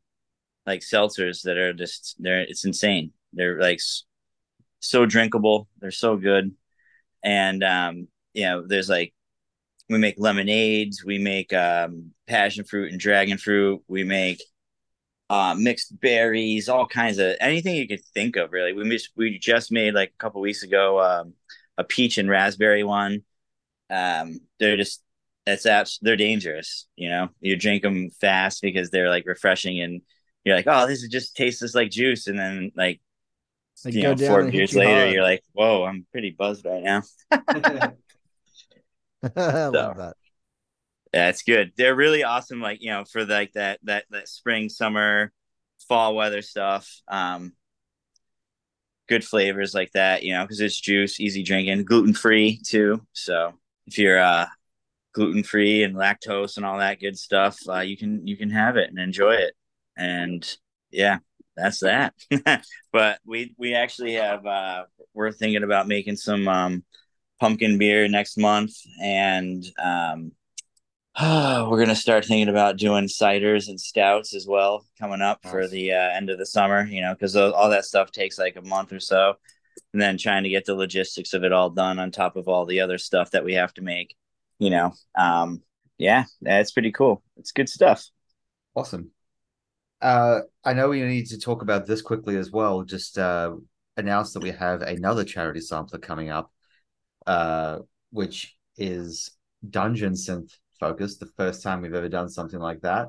[0.67, 3.13] like seltzers that are just they're it's insane.
[3.33, 3.81] They're like
[4.81, 5.69] so drinkable.
[5.81, 6.55] They're so good.
[7.23, 9.15] And um you know, there's like
[9.89, 14.43] we make lemonades, we make um passion fruit and dragon fruit, we make
[15.29, 18.53] uh, mixed berries, all kinds of anything you could think of.
[18.53, 21.35] Really, we just we just made like a couple weeks ago um,
[21.79, 23.23] a peach and raspberry one.
[23.91, 25.03] Um, they're just
[25.45, 25.99] that's apps.
[26.03, 26.87] They're dangerous.
[26.97, 30.03] You know, you drink them fast because they're like refreshing, and
[30.45, 33.01] you're like, oh, this is just tastes like juice, and then like.
[33.85, 35.13] Like you know, four years you later, hard.
[35.13, 39.71] you're like, "Whoa, I'm pretty buzzed right now." I so.
[39.73, 40.17] love that.
[41.13, 41.73] Yeah, it's good.
[41.77, 42.61] They're really awesome.
[42.61, 45.33] Like you know, for like that that that spring, summer,
[45.89, 46.91] fall weather stuff.
[47.09, 47.53] Um,
[49.09, 53.07] good flavors like that, you know, because it's juice, easy drinking, gluten free too.
[53.13, 53.53] So
[53.87, 54.47] if you're uh,
[55.13, 58.77] gluten free and lactose and all that good stuff, uh, you can you can have
[58.77, 59.55] it and enjoy it.
[59.97, 60.47] And
[60.91, 61.19] yeah,
[61.57, 62.15] that's that.
[62.93, 64.85] but we we actually have uh,
[65.15, 66.85] we're thinking about making some um,
[67.41, 70.33] pumpkin beer next month, and um,
[71.21, 75.53] we're gonna start thinking about doing ciders and stouts as well coming up nice.
[75.53, 76.85] for the uh, end of the summer.
[76.85, 79.35] You know, because all that stuff takes like a month or so,
[79.93, 82.67] and then trying to get the logistics of it all done on top of all
[82.67, 84.15] the other stuff that we have to make.
[84.59, 85.63] You know, um,
[85.99, 87.23] yeah, that's pretty cool.
[87.37, 88.05] It's good stuff.
[88.75, 89.11] Awesome.
[90.01, 92.83] Uh, I know we need to talk about this quickly as well.
[92.83, 93.55] Just uh,
[93.97, 96.53] announce that we have another charity sampler coming up,
[97.27, 97.79] uh,
[98.11, 99.31] which is
[99.69, 101.21] Dungeon Synth focused.
[101.21, 103.09] The first time we've ever done something like that,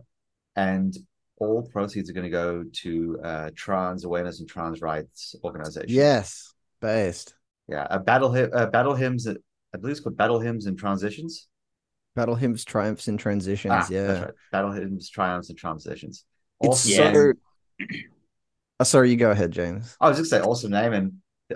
[0.55, 0.95] and
[1.39, 5.89] all proceeds are going to go to uh, trans awareness and trans rights organization.
[5.89, 7.35] Yes, based.
[7.67, 9.27] Yeah, a battle uh, battle hymns.
[9.27, 11.47] I believe it's called battle hymns and transitions.
[12.15, 13.73] Battle hymns, triumphs, and transitions.
[13.75, 14.33] Ah, yeah, right.
[14.51, 16.23] battle hymns, triumphs, and transitions.
[16.59, 17.33] Awesome it's so.
[18.79, 19.95] Oh, sorry, you go ahead, James.
[19.99, 21.13] I was just say awesome name and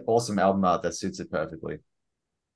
[0.08, 1.78] awesome album art that suits it perfectly.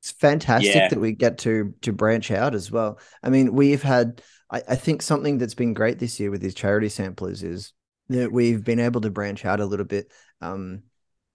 [0.01, 0.87] It's fantastic yeah.
[0.89, 2.99] that we get to to branch out as well.
[3.23, 4.21] I mean, we've had
[4.51, 7.73] I, I think something that's been great this year with these charity samplers is
[8.09, 10.11] that we've been able to branch out a little bit.
[10.41, 10.83] Um,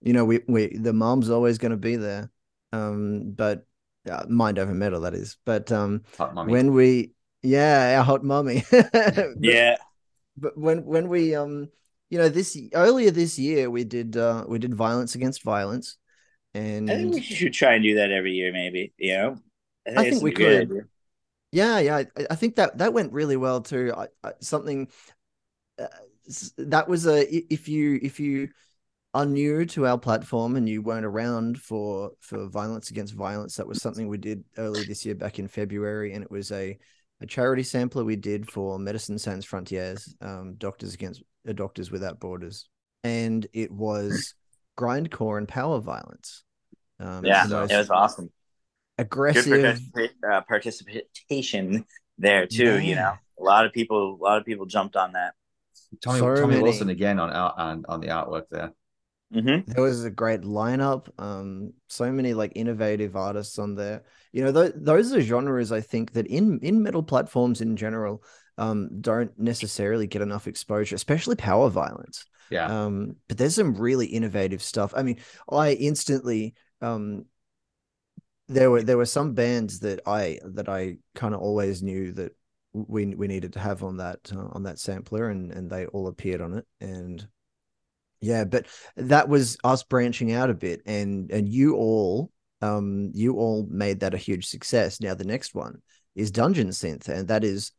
[0.01, 2.31] you know, we we the mom's always going to be there,
[2.71, 3.65] um, but
[4.09, 5.37] uh, mind over metal that is.
[5.45, 6.03] But um,
[6.45, 8.63] when we yeah, our hot mommy.
[9.39, 9.77] yeah.
[10.37, 11.69] But when when we um
[12.09, 15.97] you know this earlier this year we did uh we did violence against violence
[16.53, 18.93] and I think we should try and do that every year, maybe.
[18.97, 19.37] You know,
[19.87, 20.61] I think, I think we could.
[20.61, 20.81] Idea.
[21.51, 21.95] Yeah, yeah.
[21.97, 23.93] I, I, think that that went really well too.
[23.95, 24.89] I, something
[25.79, 25.87] uh,
[26.57, 28.49] that was a if you if you
[29.13, 33.67] are new to our platform and you weren't around for for violence against violence, that
[33.67, 36.77] was something we did early this year back in February, and it was a
[37.21, 42.19] a charity sampler we did for Médecins Sans Frontières, um, Doctors Against uh, Doctors Without
[42.19, 42.67] Borders,
[43.03, 44.33] and it was
[44.79, 46.43] grindcore and power violence.
[46.99, 48.31] Um, yeah, it was awesome.
[48.97, 49.79] Aggressive
[50.29, 51.85] uh, participation
[52.17, 52.63] there too.
[52.63, 52.79] Yeah.
[52.79, 55.33] You know, a lot of people, a lot of people jumped on that.
[56.03, 58.73] Tommy, so Tommy Wilson again on on on the artwork there.
[59.33, 59.71] Mm-hmm.
[59.71, 61.07] There was a great lineup.
[61.17, 64.03] Um, so many like innovative artists on there.
[64.33, 68.23] You know, th- those are genres I think that in in metal platforms in general
[68.57, 72.25] um, don't necessarily get enough exposure, especially power violence.
[72.49, 72.65] Yeah.
[72.65, 74.93] Um, but there's some really innovative stuff.
[74.95, 75.19] I mean,
[75.49, 77.25] I instantly um
[78.47, 82.35] there were there were some bands that I that I kind of always knew that
[82.73, 86.07] we we needed to have on that uh, on that sampler and and they all
[86.07, 87.25] appeared on it and
[88.21, 88.65] yeah but
[88.95, 93.99] that was us branching out a bit and and you all um you all made
[93.99, 95.81] that a huge success now the next one
[96.15, 97.71] is dungeon synth and that is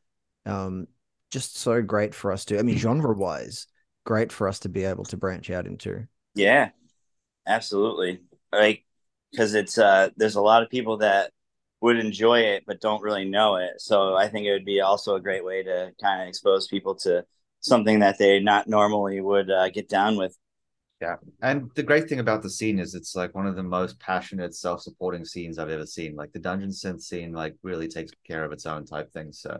[0.47, 0.87] um
[1.31, 3.67] just so great for us to i mean genre wise
[4.05, 6.07] great for us to be able to branch out into.
[6.35, 6.71] Yeah,
[7.47, 8.21] absolutely.
[8.53, 8.85] Like,
[9.31, 11.33] because it's uh, there's a lot of people that
[11.81, 13.81] would enjoy it but don't really know it.
[13.81, 16.95] So I think it would be also a great way to kind of expose people
[16.97, 17.25] to
[17.63, 20.37] something that they not normally would uh, get down with.
[21.01, 23.99] Yeah, and the great thing about the scene is it's like one of the most
[23.99, 26.15] passionate, self-supporting scenes I've ever seen.
[26.15, 29.33] Like the dungeon synth scene, like really takes care of its own type thing.
[29.33, 29.59] So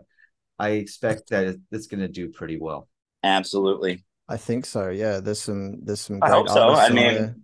[0.57, 2.87] I expect that it's going to do pretty well.
[3.23, 4.05] Absolutely.
[4.29, 4.89] I think so.
[4.89, 6.19] Yeah, there's some there's some.
[6.21, 6.69] I hope so.
[6.69, 7.43] I mean,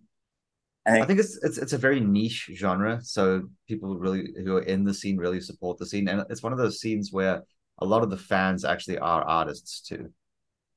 [0.86, 4.56] I think, I think, it's it's it's a very niche genre, so people really who
[4.56, 7.44] are in the scene really support the scene, and it's one of those scenes where
[7.80, 10.14] a lot of the fans actually are artists too.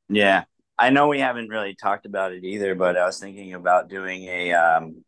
[0.09, 0.45] Yeah,
[0.79, 4.25] I know we haven't really talked about it either, but I was thinking about doing
[4.25, 5.05] a um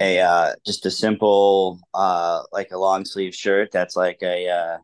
[0.00, 4.78] a uh just a simple uh like a long sleeve shirt that's like a uh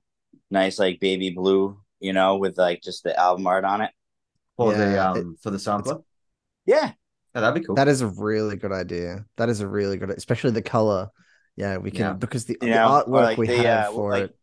[0.51, 3.91] nice like baby blue, you know, with like just the album art on it
[4.57, 5.99] for yeah, the um it, for the sampler.
[6.66, 6.93] Yeah.
[7.35, 7.77] yeah, that'd be cool.
[7.77, 9.24] That is a really good idea.
[9.37, 11.11] That is a really good, especially the color.
[11.57, 12.12] Yeah, we can yeah.
[12.12, 14.37] because the, the artwork like we the, have uh, for like, it.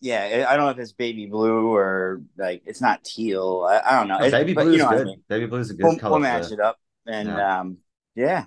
[0.00, 3.66] Yeah, I don't know if it's baby blue or like it's not teal.
[3.68, 4.18] I, I don't know.
[4.18, 5.00] No, baby blue is good.
[5.00, 5.22] I mean.
[5.28, 6.12] Baby blue is a good we'll, color.
[6.12, 6.54] We'll match for...
[6.54, 7.60] it up, and yeah.
[7.60, 7.78] um,
[8.14, 8.44] yeah,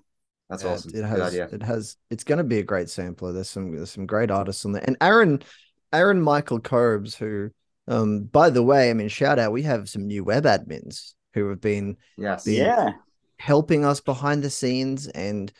[0.50, 0.92] that's awesome.
[0.96, 1.34] It has.
[1.36, 1.98] It has.
[2.10, 3.34] It's going to be a great sampler.
[3.34, 3.76] There's some.
[3.76, 5.44] There's some great artists on there, and Aaron,
[5.92, 7.52] Aaron Michael Cobes, who,
[7.88, 9.52] um, by the way, I mean, shout out.
[9.52, 12.94] We have some new web admins who have been yes been yeah
[13.38, 15.52] helping us behind the scenes and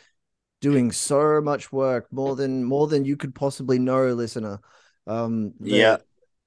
[0.60, 4.58] doing so much work more than more than you could possibly know listener
[5.06, 5.98] um yeah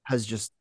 [0.04, 0.52] has just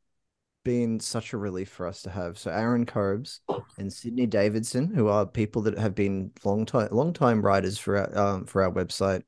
[0.64, 2.38] been such a relief for us to have.
[2.38, 3.40] So Aaron Cobes
[3.78, 7.98] and Sidney Davidson, who are people that have been long time long time writers for
[7.98, 9.24] our um, for our website,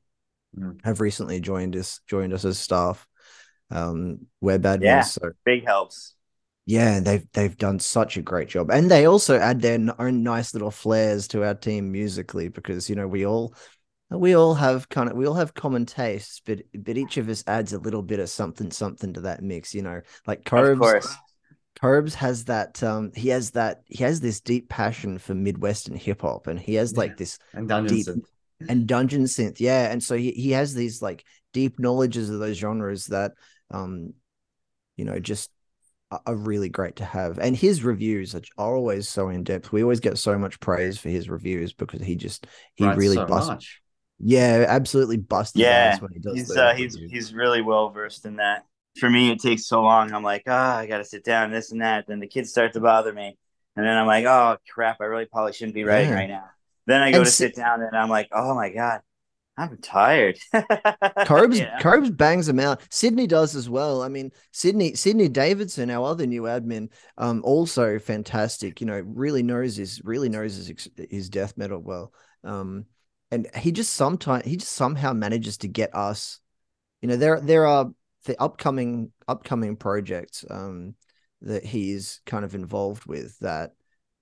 [0.58, 0.84] Mm.
[0.84, 3.06] have recently joined us joined us as staff.
[3.70, 4.82] Um, web admins.
[4.82, 5.00] Yeah.
[5.02, 6.16] So Big helps.
[6.66, 10.52] yeah, they've they've done such a great job, and they also add their own nice
[10.52, 13.54] little flares to our team musically because you know we all
[14.10, 17.44] we all have kind of we all have common tastes, but but each of us
[17.46, 19.74] adds a little bit of something something to that mix.
[19.74, 21.16] You know, like course.
[21.80, 26.22] Carbs has that um he has that he has this deep passion for Midwestern hip
[26.22, 28.24] hop, and he has like this And Dungeon deep Synth.
[28.68, 32.58] and dungeon synth yeah and so he, he has these like deep knowledges of those
[32.58, 33.32] genres that
[33.70, 34.12] um
[34.96, 35.50] you know just
[36.10, 39.82] are, really great to have and his reviews are, are always so in depth we
[39.82, 43.26] always get so much praise for his reviews because he just he Writes really so
[43.26, 43.80] busts much.
[44.22, 45.60] Yeah absolutely busted.
[45.62, 48.64] Yeah, when he does He's uh, he's he's really well versed in that.
[48.98, 50.12] For me, it takes so long.
[50.12, 52.06] I'm like, ah, I gotta sit down, this and that.
[52.06, 53.36] Then the kids start to bother me,
[53.76, 56.14] and then I'm like, oh crap, I really probably shouldn't be writing Yeah.
[56.14, 56.44] right now.
[56.86, 59.00] Then I go And to si- sit down, and I'm like, oh my god,
[59.56, 60.38] I'm tired.
[61.24, 61.78] Carbs, know?
[61.78, 62.80] Carbs bangs them out.
[62.90, 64.02] Sidney does as well.
[64.02, 68.80] I mean, Sidney, Sidney Davidson, our other new admin, um, also fantastic.
[68.80, 72.12] You know, really knows his really knows his his death metal well.
[72.44, 72.86] Um,
[73.30, 76.40] and he just sometimes he just somehow manages to get us.
[77.02, 77.90] You know, there there are
[78.26, 80.94] the upcoming upcoming projects um
[81.42, 83.72] that he's kind of involved with that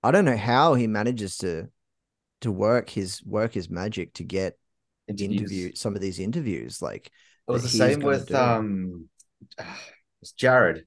[0.03, 1.67] I don't know how he manages to
[2.41, 4.57] to work his work his magic to get
[5.07, 5.41] Interviews.
[5.41, 7.11] interview some of these interviews like
[7.47, 8.35] It was the same with do.
[8.37, 9.09] um
[10.21, 10.85] it's Jared.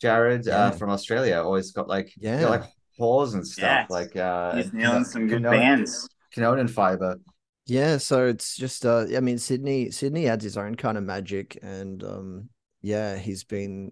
[0.00, 0.66] Jared Yeah.
[0.66, 2.48] uh, from Australia always got like yeah, Yeah.
[2.48, 2.64] like
[3.00, 3.86] whores and stuff.
[3.88, 3.90] Yes.
[3.90, 6.08] Like uh He's nailing some good Cano- bands.
[6.32, 7.16] Canonian fiber.
[7.66, 11.58] Yeah so it's just uh i mean sidney sidney adds his own kind of magic
[11.62, 12.48] and um
[12.80, 13.90] yeah he's been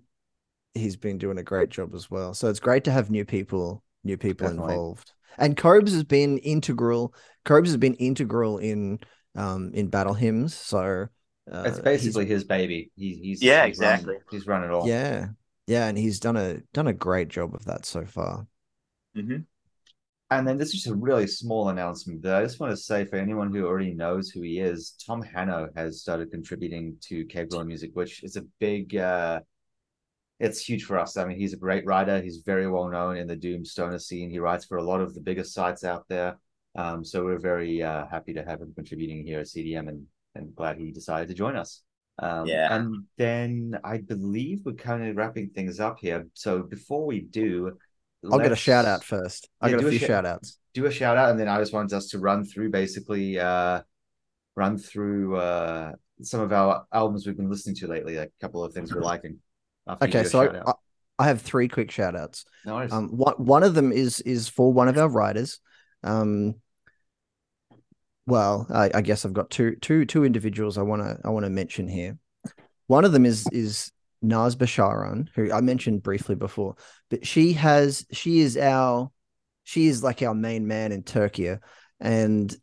[0.75, 3.83] he's been doing a great job as well so it's great to have new people
[4.05, 4.75] new people Definitely.
[4.75, 7.15] involved and Cobes has been integral
[7.45, 9.01] Cobes has been integral in
[9.37, 11.09] um in battle hymns so
[11.51, 12.91] uh, It's basically his baby.
[12.97, 14.17] He, he's Yeah, he's run- exactly.
[14.31, 14.89] he's run it all.
[14.89, 15.29] yeah
[15.67, 18.47] yeah and he's done a done a great job of that so far
[19.15, 19.47] hmm
[20.31, 23.05] And then this is just a really small announcement that I just want to say
[23.05, 27.51] for anyone who already knows who he is, Tom Hanno has started contributing to Cave
[27.51, 29.41] Dweller Music, which is a big uh
[30.41, 31.17] it's huge for us.
[31.17, 32.21] I mean, he's a great writer.
[32.21, 34.31] He's very well known in the Doom Stoner scene.
[34.31, 36.39] He writes for a lot of the biggest sites out there.
[36.75, 40.55] Um, so we're very uh, happy to have him contributing here at CDM and, and
[40.55, 41.83] glad he decided to join us.
[42.19, 42.75] Um, Yeah.
[42.75, 46.27] And then I believe we're kind of wrapping things up here.
[46.35, 47.79] So before we do,
[48.33, 50.59] i'll get a shout out first i Yeah, got a a few sh- shout outs
[50.75, 53.83] do a shout out and then I just wanted us to run through basically uh
[54.57, 58.63] run through uh some of our albums we've been listening to lately, like a couple
[58.65, 59.39] of things we're liking.
[60.03, 60.63] okay so.
[60.67, 60.73] I,
[61.19, 62.93] I have three quick shout outs no worries.
[62.93, 65.61] Um, one one of them is is for one of our writers.
[66.03, 66.57] Um,
[68.27, 71.45] well, I, I guess I've got two two two individuals I want to I want
[71.45, 72.19] to mention here.
[72.87, 73.93] One of them is is
[74.25, 76.77] Naz Basharan, who I mentioned briefly before,
[77.11, 79.11] but she has she is our
[79.65, 81.55] she is like our main man in Turkey,
[82.01, 82.57] and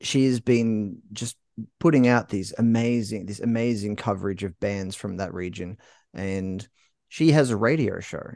[0.00, 1.36] she has been just
[1.78, 5.78] putting out these amazing this amazing coverage of bands from that region,
[6.12, 6.66] and
[7.08, 8.32] she has a radio show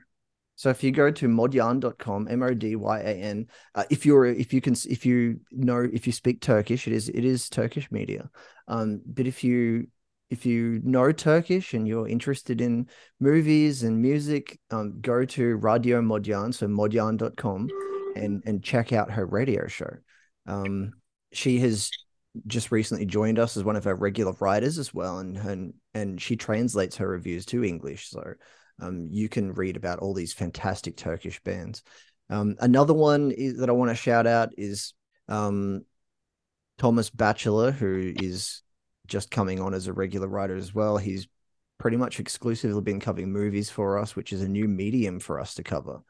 [0.58, 3.46] so if you go to modyan.com, M O D Y A N,
[3.76, 7.08] uh, if you're if you can if you know if you speak Turkish, it is
[7.08, 8.28] it is Turkish media.
[8.66, 9.86] Um, but if you
[10.30, 16.00] if you know Turkish and you're interested in movies and music, um, go to Radio
[16.00, 17.68] Modyan, so modyan.com,
[18.16, 19.90] and and check out her radio show.
[20.46, 20.92] Um,
[21.32, 21.90] she has
[22.46, 26.20] just recently joined us as one of our regular writers as well, and and and
[26.20, 28.10] she translates her reviews to English.
[28.10, 28.34] So
[28.80, 31.82] um, you can read about all these fantastic Turkish bands.
[32.30, 34.92] Um, another one is, that I want to shout out is
[35.28, 35.84] um,
[36.76, 38.62] Thomas Batchelor, who is
[39.08, 40.96] just coming on as a regular writer as well.
[40.96, 41.26] He's
[41.78, 45.54] pretty much exclusively been covering movies for us, which is a new medium for us
[45.54, 46.00] to cover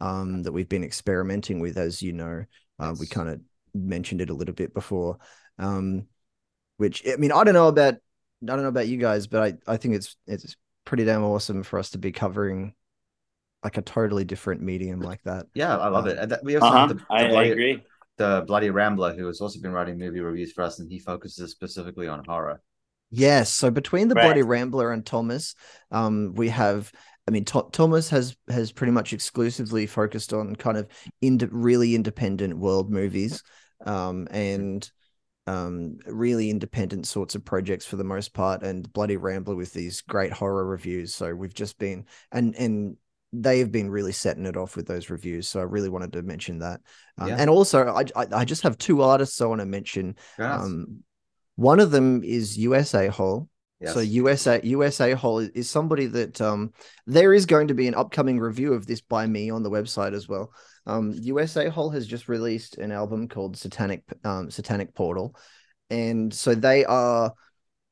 [0.00, 2.44] um, that we've been experimenting with, as you know.
[2.78, 3.40] Uh, We kind of
[3.74, 5.18] mentioned it a little bit before.
[5.58, 6.06] Um,
[6.76, 9.72] which I mean, I don't know about I don't know about you guys, but I,
[9.72, 12.74] I think it's it's pretty damn awesome for us to be covering
[13.64, 15.46] like a totally different medium like that.
[15.54, 16.18] yeah, I love uh, it.
[16.18, 16.78] And that- we also Uh-huh.
[16.80, 17.82] have the, the I, I agree.
[18.16, 21.50] The Bloody Rambler, who has also been writing movie reviews for us, and he focuses
[21.50, 22.60] specifically on horror.
[23.10, 23.54] Yes.
[23.54, 24.24] So between the Right.
[24.24, 25.54] Bloody Rambler and Thomas,
[25.90, 26.92] um, we have.
[27.28, 30.88] I mean, Tho- Thomas has has pretty much exclusively focused on kind of
[31.20, 33.42] ind- really independent world movies,
[33.84, 34.88] um, and
[35.48, 38.62] um, really independent sorts of projects for the most part.
[38.62, 41.14] And Bloody Rambler with these great horror reviews.
[41.14, 42.96] So we've just been and and
[43.42, 45.48] they've been really setting it off with those reviews.
[45.48, 46.80] So I really wanted to mention that.
[47.18, 47.36] Um, Yeah.
[47.38, 50.16] And also, I, I I just have two artists I want to mention.
[50.38, 50.60] Nice.
[50.60, 51.02] Um,
[51.56, 53.48] one of them is USA Hole.
[53.80, 53.92] Yes.
[53.92, 56.72] So USA USA Hole is, is somebody that um
[57.06, 60.14] there is going to be an upcoming review of this by me on the website
[60.14, 60.50] as well.
[60.86, 65.34] Um, USA Hole has just released an album called Satanic um, Satanic Portal,
[65.90, 67.34] and so they are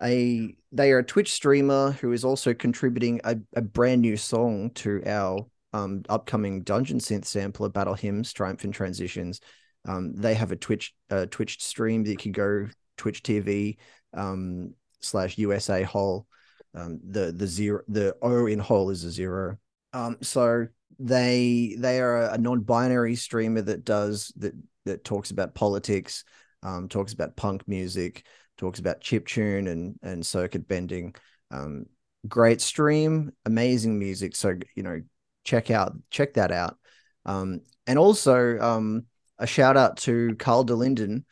[0.04, 4.70] a they are a Twitch streamer who is also contributing a, a brand new song
[4.70, 9.40] to our um, upcoming Dungeon Synth sampler Battle Hymns Triumph in Transitions.
[9.86, 13.76] Um, they have a Twitch uh, Twitch stream that you can go Twitch TV
[14.12, 16.26] um, slash USA Hole.
[16.74, 19.58] Um, the the zero the O in Hole is a zero.
[19.92, 20.66] Um, so
[20.98, 26.24] they they are a non-binary streamer that does that that talks about politics,
[26.62, 28.24] um, talks about punk music,
[28.58, 31.14] talks about chip tune and and circuit bending.
[31.50, 31.86] Um,
[32.26, 34.36] great stream, amazing music.
[34.36, 35.02] So you know,
[35.44, 36.78] check out check that out.
[37.26, 39.06] Um, and also um,
[39.38, 41.24] a shout out to Carl DeLinden,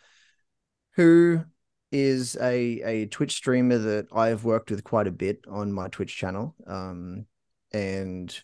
[0.96, 1.44] who
[1.90, 5.88] is a a Twitch streamer that I have worked with quite a bit on my
[5.88, 6.54] Twitch channel.
[6.66, 7.26] Um,
[7.72, 8.42] and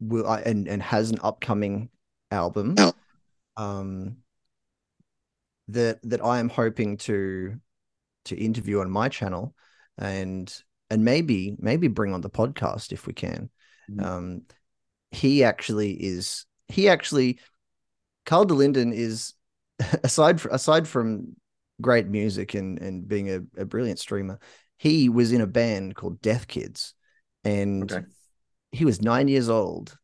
[0.00, 1.90] will I and and has an upcoming
[2.30, 2.76] album.
[3.56, 4.18] Um,
[5.68, 7.58] that that I am hoping to
[8.26, 9.54] to interview on my channel
[9.98, 10.54] and
[10.90, 13.50] and maybe maybe bring on the podcast if we can.
[13.90, 14.04] Mhm.
[14.04, 14.42] Um,
[15.10, 17.38] he actually is he actually
[18.24, 19.34] Carl DeLinden is
[20.04, 21.36] aside from aside from
[21.80, 24.38] great music and and being a, a brilliant streamer,
[24.78, 26.94] he was in a band called Death Kids,
[27.44, 28.06] and Okay.
[28.72, 29.96] he was nine years old,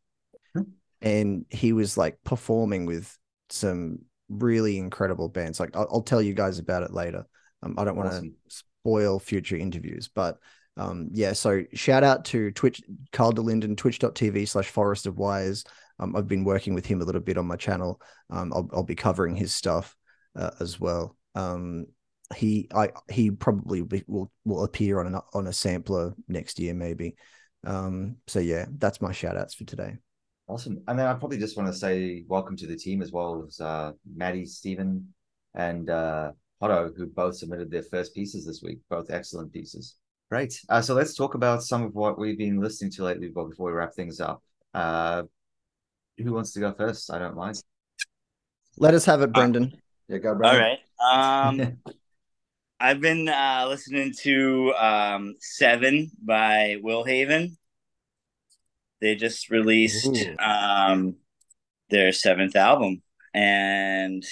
[0.53, 0.63] Hmm.
[1.01, 3.17] and he was like performing with
[3.49, 3.99] some
[4.29, 5.59] really incredible bands.
[5.59, 7.25] Like I'll, I'll tell you guys about it later.
[7.63, 8.35] Um, I don't want to Awesome.
[8.47, 10.37] spoil future interviews, but
[10.77, 11.33] um, yeah.
[11.33, 15.63] So shout out to Twitch, Carl DeLinden, twitch.tv slash Forest of Wires.
[15.99, 18.01] Um, I've been working with him a little bit on my channel.
[18.29, 19.95] Um, I'll, I'll be covering his stuff
[20.35, 21.15] uh, as well.
[21.35, 21.85] Um,
[22.35, 26.73] he, I, he probably be, will will appear on an on a sampler next year,
[26.73, 27.15] maybe.
[27.65, 29.97] Um, so yeah, that's my shout outs for today.
[30.47, 30.81] Awesome.
[30.87, 33.61] And then I probably just want to say welcome to the team as well as
[33.61, 35.13] uh, Maddie, Stephen,
[35.53, 36.31] and uh,
[36.63, 38.79] Otto, who both submitted their first pieces this week.
[38.89, 39.95] Both excellent pieces.
[40.31, 40.57] Great.
[40.69, 43.67] Uh, so let's talk about some of what we've been listening to lately but before
[43.67, 44.41] we wrap things up.
[44.73, 45.23] Uh,
[46.17, 47.11] who wants to go first?
[47.11, 47.61] I don't mind.
[48.77, 49.75] Let us have it, Brendan.
[50.07, 50.77] Yeah, go, All Brendan.
[51.01, 51.47] right.
[51.47, 51.77] Um,
[52.79, 57.57] I've been uh, listening to um, Seven by Will Haven.
[59.01, 60.37] They just released Ooh.
[60.37, 61.15] um,
[61.89, 63.01] their seventh album,
[63.33, 64.23] and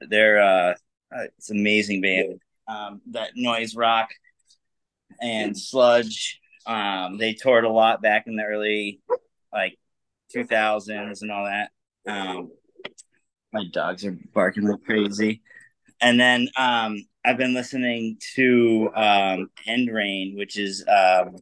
[0.00, 0.74] they're uh,
[1.14, 2.40] uh, it's an amazing band.
[2.68, 4.10] Um, that noise rock
[5.20, 6.40] and sludge.
[6.66, 9.00] Um, they toured a lot back in the early
[9.52, 9.78] like
[10.34, 11.70] 2000s and all that.
[12.06, 12.50] Um,
[13.52, 15.42] my dogs are barking like crazy.
[16.00, 21.36] And then um, I've been listening to um, End Reign, which is um,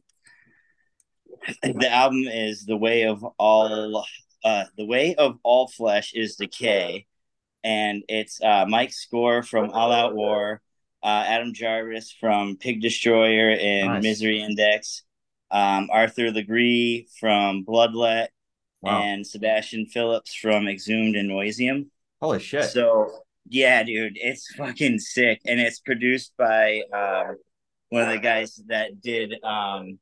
[1.63, 4.05] the album is the way of all
[4.43, 7.05] uh, the way of all flesh is decay,
[7.63, 10.61] and it's uh, Mike Score from All Out War,
[11.03, 14.03] uh, Adam Jarvis from Pig Destroyer and Nice.
[14.03, 15.03] Misery Index,
[15.51, 18.27] um, Arthur Legere from Bloodlet,
[18.81, 19.01] Wow.
[19.01, 21.87] and Sebastian Phillips from Exhumed and Noisem.
[22.21, 22.65] Holy shit.
[22.65, 23.09] So
[23.47, 27.37] yeah, dude, it's fucking sick, and it's produced by um,
[27.89, 29.35] one of the guys that did.
[29.43, 29.99] Um,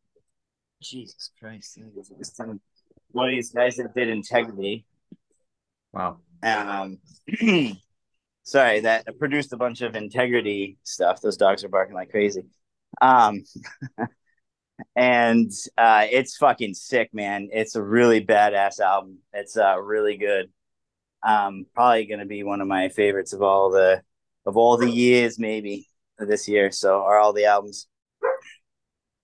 [0.82, 1.78] Jesus Christ,
[3.12, 4.86] one of these guys that did Integrity.
[5.93, 6.18] wow.
[6.44, 6.98] Um,
[8.44, 11.22] sorry, that produced a bunch of Integrity stuff.
[11.22, 12.44] Those dogs are barking like crazy.
[13.02, 13.44] Um,
[14.96, 17.50] and uh, it's fucking sick, man.
[17.52, 19.20] It's a really badass album.
[19.34, 20.50] It's uh, really good
[21.24, 24.02] um probably going to be one of my favorites of all the
[24.48, 25.88] of all the years maybe
[26.18, 27.86] of this year so are all the albums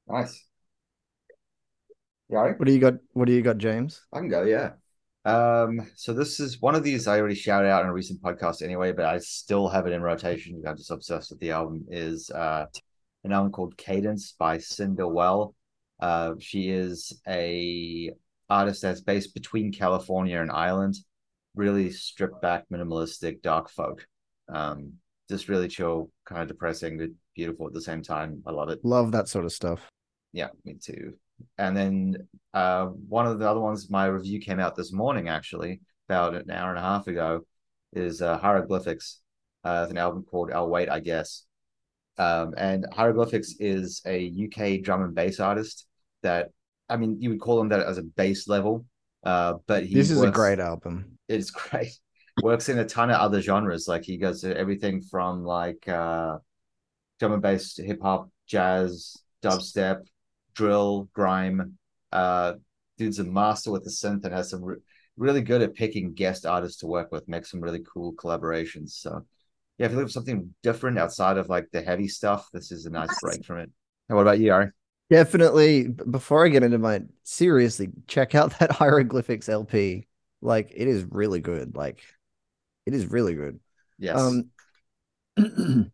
[0.08, 0.46] Nice.
[2.30, 2.96] Yeah, What do you got?
[3.14, 4.06] What do you got, James?
[4.12, 4.72] I can go, yeah.
[5.28, 8.62] Um, so this is one of these I already shouted out in a recent podcast
[8.62, 10.64] anyway, but I still have it in rotation.
[10.66, 11.86] I'm just obsessed with the album.
[11.90, 12.66] Is uh
[13.26, 15.54] an album called Cadence by Cinder Well.
[16.00, 18.12] Uh, she is a
[18.50, 20.96] artist that's based between California and Ireland.
[21.56, 24.08] Really stripped back, minimalistic, dark folk.
[24.48, 24.94] Um,
[25.30, 28.44] just really chill, kind of depressing, but beautiful at the same time.
[28.48, 28.80] I love it.
[28.86, 29.82] Love that sort of stuff.
[30.32, 31.16] Yeah, me too.
[31.58, 35.82] And then uh, one of the other ones, my review came out this morning, actually,
[36.10, 37.42] about an hour and a half ago,
[37.94, 39.22] is uh, Hieroglyphics,
[39.64, 41.46] uh, an album called I'll Wait, I Guess.
[42.18, 45.86] Um, and Hieroglyphics is a UK drum and bass artist
[46.24, 46.50] that,
[46.90, 48.86] I mean, you would call him that as a bass level,
[49.24, 51.18] Uh, but he this is a great album.
[51.28, 51.92] It's great.
[52.42, 53.88] Works in a ton of other genres.
[53.88, 56.38] Like he goes to everything from like uh
[57.20, 60.06] drum and bass, hip hop, jazz, dubstep,
[60.58, 61.78] drill, grime.
[62.12, 62.54] Uh,
[62.98, 64.78] dude's a master with the synth and has some re-
[65.16, 67.28] really good at picking guest artists to work with.
[67.30, 68.90] makes some really cool collaborations.
[68.90, 69.26] So
[69.78, 72.86] yeah, if you look for something different outside of like the heavy stuff, this is
[72.86, 73.70] a nice break from it.
[74.10, 74.72] And what about you, Yari?
[75.10, 75.88] Definitely.
[75.88, 80.08] Before I get into my seriously, check out that hieroglyphics LP.
[80.42, 81.76] Like it is really good.
[81.76, 82.04] Like
[82.86, 83.60] it is really good.
[84.00, 84.20] Yes.
[84.20, 84.50] Um,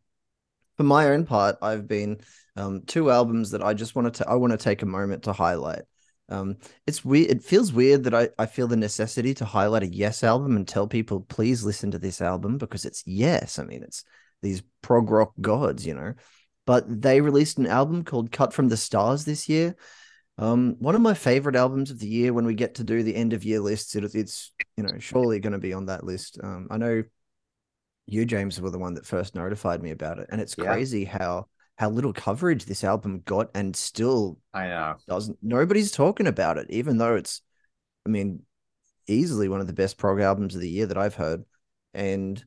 [0.78, 2.22] for my own part, I've been
[2.56, 4.30] um, two albums that I just wanted to.
[4.30, 5.82] I want to take a moment to highlight.
[6.30, 7.30] Um, it's weird.
[7.32, 10.68] It feels weird that I, I feel the necessity to highlight a Yes album and
[10.68, 13.60] tell people please listen to this album because it's Yes.
[13.60, 14.04] I mean, it's
[14.42, 16.14] these prog rock gods, you know.
[16.66, 19.76] But they released an album called Cut from the Stars this year.
[20.38, 22.34] Um, one of my favorite albums of the year.
[22.34, 25.40] When we get to do the end of year lists, it, it's you know surely
[25.40, 26.40] going to be on that list.
[26.42, 27.04] Um, I know
[28.06, 30.66] you James were the one that first notified me about it and it's Yeah.
[30.66, 31.48] crazy how
[31.78, 34.96] how little coverage this album got and still I know.
[35.08, 37.42] doesn't nobody's talking about it even though it's
[38.06, 38.42] i mean
[39.08, 41.44] easily one of the best prog albums of the year that i've heard.
[41.94, 42.44] And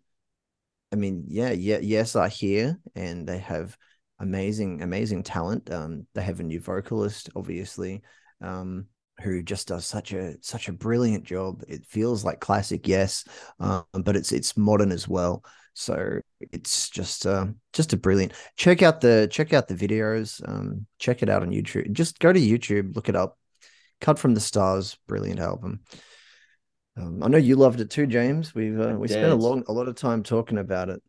[0.92, 3.76] i mean yeah yeah yes I hear, and they have
[4.18, 5.70] amazing amazing talent.
[5.70, 8.02] Um they have a new vocalist obviously
[8.40, 8.86] um
[9.22, 11.62] who just does such a such a brilliant job.
[11.68, 13.24] It feels like classic yes
[13.60, 15.44] um but it's it's modern as well
[15.78, 20.86] so it's just uh, just a brilliant check out the check out the videos um
[20.98, 23.38] check it out on youtube just go to youtube look it up
[24.00, 25.80] cut from the stars brilliant album
[26.96, 29.42] um, i know you loved it too james we've uh, we spent a did.
[29.42, 31.02] long a lot of time talking about it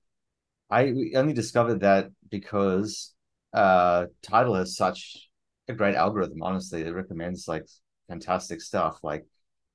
[0.69, 3.13] I we only discovered that because
[3.53, 5.29] uh Tidal has such
[5.67, 6.81] a great algorithm, honestly.
[6.81, 7.65] It recommends like
[8.07, 8.99] fantastic stuff.
[9.03, 9.25] Like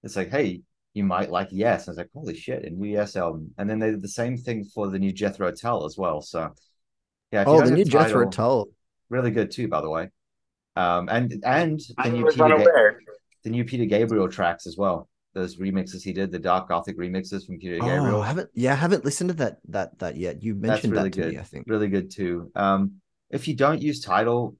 [0.02, 0.62] it's like, hey,
[0.94, 1.88] you might like Yes.
[1.88, 3.52] I was like, holy shit, a new Yes album.
[3.58, 6.20] And then they did the same thing for the new Jethro Tull as well.
[6.20, 6.52] So
[7.32, 8.68] yeah, oh the have new jethro tull
[9.08, 10.10] really good too, by the way.
[10.76, 12.90] Um and and the I new Peter Ga-
[13.44, 15.08] the new Peter Gabriel tracks as well.
[15.34, 18.20] Those remixes he did, the dark gothic remixes from Peter oh Gabriel.
[18.20, 21.04] I haven't yeah i haven't listened to that that that yet you That's mentioned really
[21.08, 21.32] that to good.
[21.32, 22.50] me i think Really good too.
[22.54, 24.56] Um, if you don't use Tidal,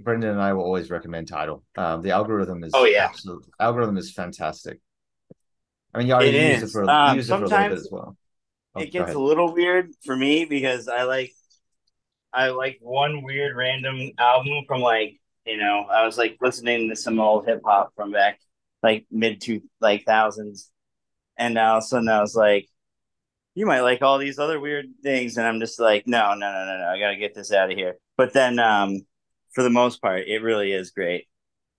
[0.00, 1.62] Brendan and I will always recommend Tidal.
[1.76, 3.04] Um, the algorithm is Oh, yeah.
[3.04, 4.80] absolute- algorithm is fantastic.
[5.94, 6.70] I mean, you already It used is.
[6.70, 8.16] it for Um, used it for a little bit as well.
[8.74, 11.32] Oh, it gets a little weird for me because I like
[12.32, 16.96] I like one weird random album from like you know I was like listening to
[16.96, 18.38] some old hip hop from back
[18.82, 20.70] like mid to like thousands,
[21.36, 22.68] and all of a sudden I was like,
[23.54, 26.64] you might like all these other weird things, and I'm just like, no, no, no,
[26.66, 27.96] no, no, I gotta get this out of here.
[28.16, 29.00] But then, um,
[29.52, 31.26] for the most part, it really is great.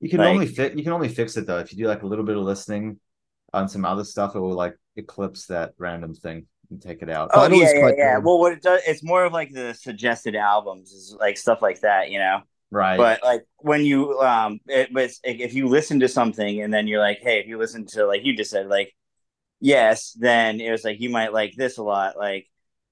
[0.01, 2.03] You can like- only fit you can only fix it though if you do like
[2.03, 2.99] a little bit of listening
[3.53, 4.35] on some other stuff.
[4.35, 7.31] It will like eclipse that random thing and take it out.
[7.33, 8.15] Oh Tidal yeah, yeah, quite yeah.
[8.15, 8.25] good.
[8.25, 11.81] Well, what it does, it's more of like the suggested albums, is like stuff like
[11.81, 12.41] that, you know.
[12.71, 12.97] right.
[12.97, 16.87] but like when you um it, but it's- if you listen to something and then
[16.87, 18.93] you're like hey if you listen to like you just said like
[19.59, 22.47] yes then it was like you might like this a lot like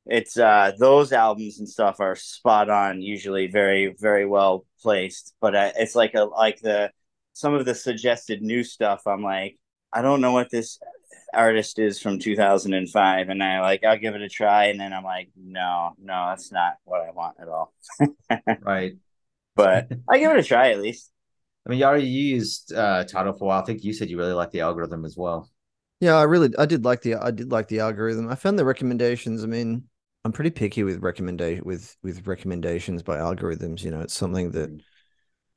[0.05, 5.55] it's uh those albums and stuff are spot on usually very very well placed but
[5.55, 6.91] uh, it's like a like the
[7.33, 9.58] some of the suggested new stuff i'm like
[9.93, 10.79] i don't know what this
[11.33, 15.03] artist is from 2005 and i like i'll give it a try and then i'm
[15.03, 17.73] like no no that's not what i want at all
[18.61, 18.93] right.
[19.55, 21.11] but i give it a try at least
[21.65, 23.61] I mean, you already used uh, Tidal for a while.
[23.61, 25.51] I think you said you really like the algorithm as well.
[25.99, 28.29] Yeah, I really I did like the I did like the algorithm.
[28.29, 29.43] I found the recommendations.
[29.43, 29.83] I mean,
[30.23, 33.83] I'm pretty picky with recommendation with with recommendations by algorithms.
[33.83, 34.81] You know, it's something that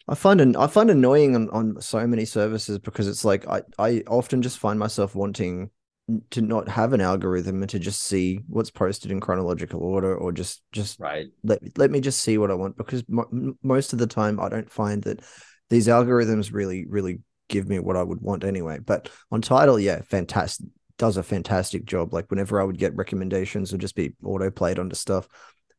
[0.08, 3.62] I find an, I find annoying on, on so many services because it's like I
[3.78, 5.70] I often just find myself wanting
[6.30, 10.32] to not have an algorithm and to just see what's posted in chronological order or
[10.32, 11.28] just just Right.
[11.44, 14.48] let let me just see what I want because m- most of the time I
[14.48, 15.20] don't find that
[15.70, 18.78] these algorithms really really give me what I would want anyway.
[18.78, 20.66] But on Tidal, yeah, fantastic
[20.98, 22.12] does a fantastic job.
[22.12, 25.28] Like whenever I would get recommendations, or just be auto played onto stuff.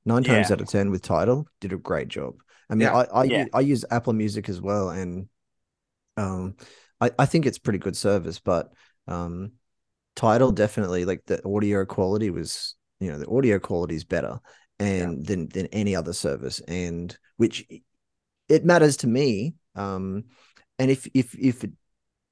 [0.05, 0.53] Nine times Yeah.
[0.53, 2.35] out of ten with Tidal, did a great job.
[2.73, 2.95] I mean, Yeah.
[2.97, 3.37] I I, Yeah.
[3.41, 5.29] use, I use Apple Music as well, and
[6.17, 6.55] um,
[6.99, 8.73] I I think it's pretty good service, but
[9.07, 9.53] um,
[10.15, 14.39] Tidal definitely like the audio quality was you know the audio quality is better
[14.79, 17.65] and than than any other service and which
[18.49, 20.23] it matters to me um
[20.79, 21.71] and if if if it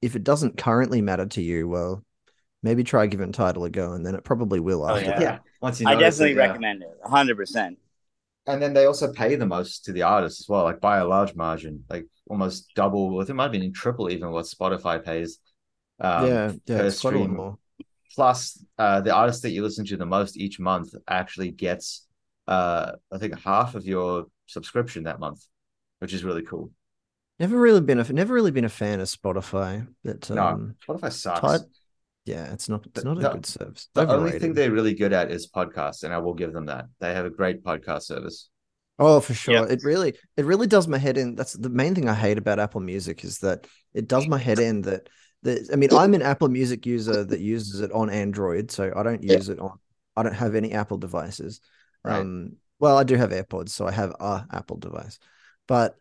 [0.00, 2.04] if it doesn't currently matter to you well
[2.62, 5.10] maybe try giving Tidal a go and then it probably will Oh, after yeah.
[5.10, 5.22] that.
[5.22, 5.38] Yeah.
[5.60, 6.46] Once you I definitely it, yeah.
[6.46, 6.88] recommend it.
[7.04, 7.78] hundred percent.
[8.46, 11.06] And then they also pay the most to the artist as well, like by a
[11.06, 13.16] large margin, like almost double.
[13.18, 15.38] I think it might have been triple even what Spotify pays.
[16.00, 17.36] um, yeah, yeah, per it's quite a lot stream.
[17.36, 17.58] more.
[18.14, 22.06] Plus, uh, the artist that you listen to the most each month actually gets,
[22.48, 25.46] uh, I think half of your subscription that month,
[26.00, 26.70] which is really cool.
[27.38, 29.86] Never really been a never really been a fan of Spotify.
[30.04, 31.64] But No, um, Spotify sucks.
[32.24, 33.88] Yeah, it's not it's The- not a good service.
[33.94, 36.86] The only thing they're really good at is podcasts, and I will give them that.
[37.00, 38.48] They have a great podcast service.
[38.98, 39.54] Oh, for sure.
[39.54, 39.70] Yep.
[39.70, 41.34] It really it really does my head in.
[41.34, 44.58] That's the main thing I hate about Apple Music is that it does my head
[44.58, 45.08] in that
[45.42, 49.02] that I mean, I'm an Apple Music user that uses it on Android, so I
[49.02, 49.34] don't Yeah.
[49.36, 49.78] use it on
[50.16, 51.60] I don't have any Apple devices.
[52.04, 52.20] Right.
[52.20, 55.18] Um well, I do have AirPods, so I have a Apple device.
[55.66, 55.96] But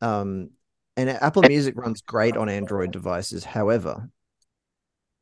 [0.00, 0.50] um
[0.96, 3.44] and Apple Music runs great on Android devices.
[3.44, 4.08] However,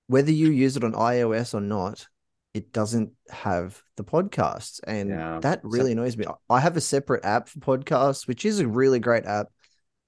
[0.09, 2.07] whether you use it on iOS or not,
[2.55, 4.81] it doesn't have the podcasts.
[4.87, 5.39] And Yeah.
[5.41, 6.27] that So- really annoys me.
[6.51, 9.49] I have a separate app for podcasts, which is a really great app,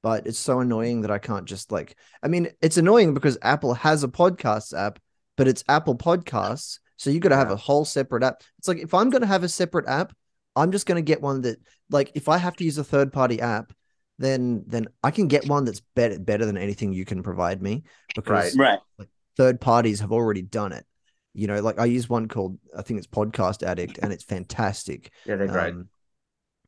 [0.03, 3.75] but it's so annoying that I can't just like, I mean, it's annoying because Apple
[3.75, 4.99] has a podcasts app,
[5.37, 6.81] but it's Apple Podcasts.
[6.97, 7.55] So you got to have Yeah.
[7.55, 8.43] a whole separate app.
[8.59, 10.13] It's like if I'm going to have a separate app,
[10.57, 11.59] I'm just going to get one that,
[11.91, 13.73] like, if I have to use a third party app,
[14.19, 17.85] then then I can get one that's better better than anything you can provide me
[18.15, 18.79] because Right.
[19.41, 20.85] Third parties have already done it.
[21.33, 25.13] You know, like I use one called I think it's Podcast Addict, and it's fantastic.
[25.25, 25.73] Yeah, they're great.
[25.73, 25.89] Um,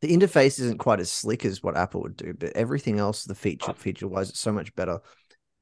[0.00, 3.34] the interface isn't quite as slick as what Apple would do, but everything else, the
[3.34, 5.00] feature feature wise, it's so much better.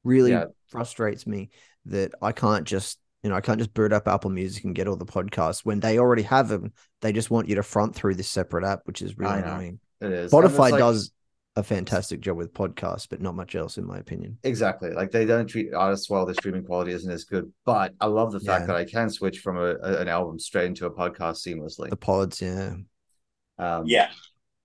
[0.03, 0.45] Really Yeah.
[0.67, 1.49] frustrates me
[1.85, 4.87] that I can't just you know I can't just boot up Apple Music and get
[4.87, 6.71] all the podcasts when they already have them.
[7.01, 9.79] They just want you to front through this separate app, which is really annoying.
[9.99, 10.31] it is.
[10.31, 11.11] Spotify like- does
[11.57, 14.37] a fantastic job with podcasts, but not much else, in my opinion.
[14.43, 14.91] Exactly.
[14.91, 16.25] Like they don't treat artists well.
[16.25, 17.51] Their streaming quality isn't as good.
[17.65, 18.67] But I love the fact Yeah.
[18.67, 21.89] that I can switch from a, a- an album straight into a podcast seamlessly.
[21.89, 22.75] The pods, yeah.
[23.57, 24.09] Um, Yeah.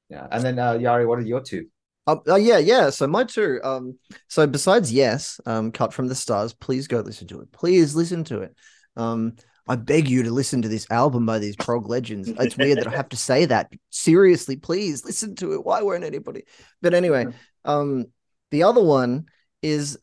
[0.09, 0.29] yeah.
[0.31, 1.67] And then uh, Yari, what are your two?
[2.07, 2.91] Um, uh, yeah, yeah.
[2.91, 3.59] So my two.
[3.65, 3.99] Um,
[4.29, 6.53] so besides yes, um, cut from the stars.
[6.53, 7.51] Please go listen to it.
[7.51, 8.55] Please listen to it.
[8.97, 9.35] Um,
[9.67, 12.29] I beg you to listen to this album by these prog legends.
[12.29, 13.71] It's weird that I have to say that.
[13.91, 15.65] Seriously, please listen to it.
[15.65, 16.45] Why won't anybody?
[16.83, 17.27] But anyway,
[17.65, 18.07] um,
[18.51, 19.27] the other one
[19.63, 19.99] is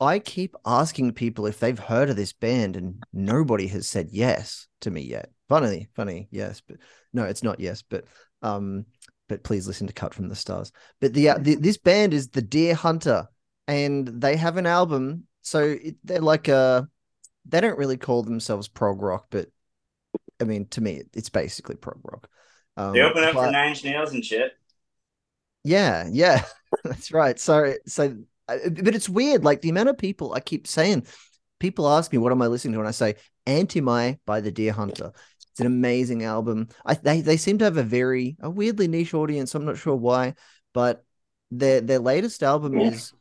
[0.00, 4.68] I keep asking people if they've heard of this band, and nobody has said yes
[4.80, 5.30] to me yet.
[5.48, 6.78] Funny, funny, yes, but
[7.12, 8.04] no, it's not yes, but
[8.42, 8.84] um,
[9.28, 10.72] but please listen to Cut from the Stars.
[11.00, 13.28] But the, uh, the this band is the Dear Hunter,
[13.66, 15.26] and they have an album.
[15.42, 16.88] So it, they're like a,
[17.48, 19.48] they don't really call themselves prog rock, but
[20.40, 22.28] I mean, to me, it's basically prog rock.
[22.76, 24.52] Um, They open up for Nine Inch Nails and shit.
[25.64, 26.44] yeah, yeah,
[26.84, 27.38] that's right.
[27.38, 28.16] So, so,
[28.48, 29.44] uh, but it's weird.
[29.44, 31.06] Like the amount of people I keep saying,
[31.58, 33.16] people ask me, "What am I listening to?" And I say,
[33.46, 35.12] "Antimai" by the Dear Hunter.
[35.52, 36.68] It's an amazing album.
[36.86, 39.54] I they they seem to have a very a weirdly niche audience.
[39.54, 40.34] I'm not sure why,
[40.72, 41.04] but
[41.50, 43.12] their their latest album is.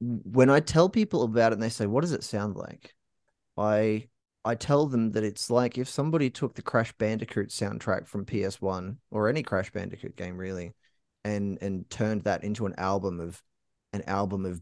[0.00, 2.95] When I tell people about it, and they say, "What does it sound like?"
[3.56, 4.08] I
[4.44, 8.98] I tell them that it's like if somebody took the Crash Bandicoot soundtrack from PS1
[9.10, 10.74] or any Crash Bandicoot game, really,
[11.24, 13.42] and and turned that into an album of
[13.92, 14.60] an album of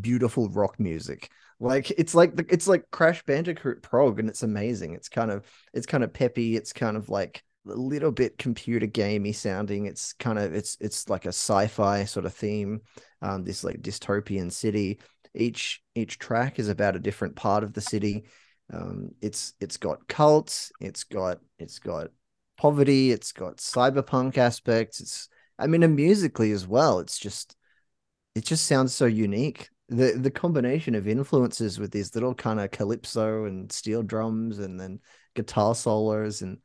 [0.00, 1.30] beautiful rock music.
[1.60, 4.94] Like it's like the, it's like Crash Bandicoot prog, and it's amazing.
[4.94, 6.56] It's kind of it's kind of peppy.
[6.56, 9.86] It's kind of like a little bit computer gamey sounding.
[9.86, 12.80] It's kind of it's it's like a sci-fi sort of theme.
[13.22, 14.98] Um, this like dystopian city.
[15.34, 18.24] Each each track is about a different part of the city.
[18.72, 20.72] Um, it's it's got cults.
[20.80, 22.08] It's got it's got
[22.56, 23.10] poverty.
[23.12, 25.00] It's got cyberpunk aspects.
[25.00, 25.28] It's
[25.58, 26.98] I mean, and musically as well.
[26.98, 27.56] It's just
[28.34, 29.68] it just sounds so unique.
[29.88, 34.80] The the combination of influences with these little kind of calypso and steel drums and
[34.80, 35.00] then
[35.34, 36.58] guitar solos and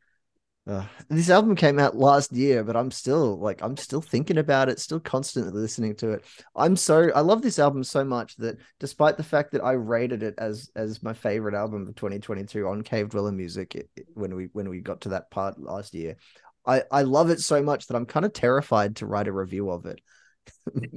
[0.67, 4.67] uh, this album came out last year, but I'm still like I'm still thinking about
[4.67, 6.25] it, still constantly listening to it.
[6.55, 10.23] I'm so I love this album so much that despite the fact that I rated
[10.23, 14.35] it as as my favorite album of 2022 on Cave Dweller Music it, it- when
[14.35, 16.17] we when we got to that part last year,
[16.65, 19.69] I I love it so much that I'm kind of terrified to write a review
[19.69, 20.01] of it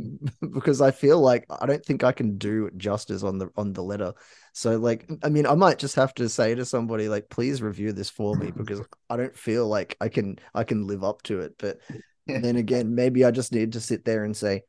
[0.55, 3.83] because I feel like I don't think I can do justice on the on the
[3.83, 4.13] letter.
[4.53, 7.93] So like I mean I might just have to say to somebody like please review
[7.93, 11.41] this for me because I don't feel like I can I can live up to
[11.41, 11.55] it.
[11.59, 11.79] But
[12.27, 14.63] then again, maybe I just need to sit there and say,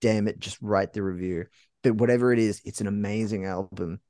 [0.00, 1.46] damn it, just write the review.
[1.82, 4.00] But whatever it is, it's an amazing album.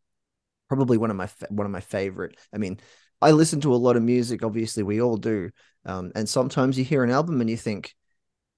[0.68, 2.36] Probably one of my fa- one of my favorite.
[2.52, 2.80] I mean,
[3.20, 4.44] I listen to a lot of music.
[4.44, 5.50] Obviously, we all do.
[5.84, 7.94] Um, and sometimes you hear an album and you think,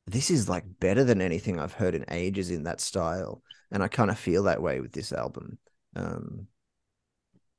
[0.06, 3.42] this is like better than anything I've heard in ages in that style.
[3.70, 5.58] And I kind of feel that way with this album.
[5.96, 6.46] Um,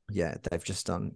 [0.09, 1.15] yeah, they've just done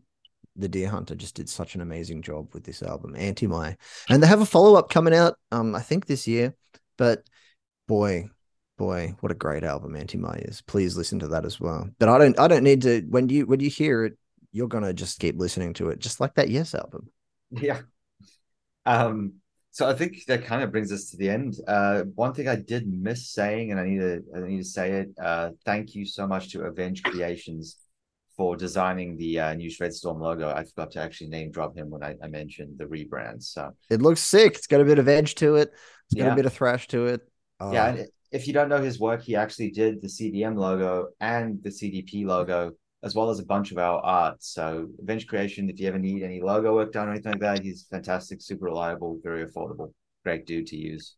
[0.57, 3.77] the Dear Hunter just did such an amazing job with this album, Antimai,
[4.09, 5.37] and they have a follow up coming out.
[5.51, 6.55] Um, I think this year,
[6.97, 7.23] but
[7.87, 8.29] boy,
[8.77, 10.61] boy, what a great album Antimai is.
[10.61, 11.89] Please listen to that as well.
[11.99, 14.17] But I don't I don't need to when you when you hear it,
[14.51, 17.09] you're gonna just keep listening to it, just like that Yes album.
[17.51, 17.81] Yeah.
[18.85, 19.35] Um,
[19.77, 21.53] so I think that kind of brings us to the end.
[21.67, 24.91] Uh, one thing I did miss saying, and I need to I need to say
[24.93, 25.09] it.
[25.21, 27.77] Uh, thank you so much to Avenge Creations
[28.35, 30.49] for designing the uh, new Shredstorm logo.
[30.49, 33.43] I forgot to actually name drop him when I, I mentioned the rebrand.
[33.43, 34.55] So it looks sick.
[34.55, 35.71] It's got a bit of edge to it.
[36.07, 36.33] It's got Yeah.
[36.33, 37.21] a bit of thrash to it.
[37.61, 41.09] Uh, yeah, and if you don't know his work, he actually did the CDM logo
[41.19, 42.71] and the CDP logo,
[43.07, 44.43] as well as a bunch of our art.
[44.43, 47.63] So Avenge Creation, if you ever need any logo work done or anything like that,
[47.63, 49.93] he's fantastic, super reliable, very affordable,
[50.23, 51.15] great dude to use.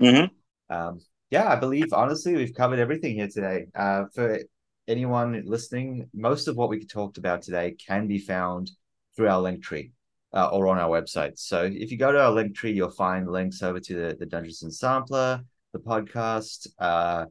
[0.00, 0.30] Mhm.
[0.70, 3.66] Um, yeah, I believe honestly we've covered everything here today.
[3.74, 4.40] Uh, for
[4.88, 8.70] anyone listening, most of what we talked about today can be found
[9.14, 9.92] through our link tree
[10.32, 11.38] uh, or on our website.
[11.38, 14.26] So if you go to our link tree, you'll find links over to the, the
[14.26, 15.44] Dungeon Synth Sampler,
[15.74, 17.26] the podcast, uh,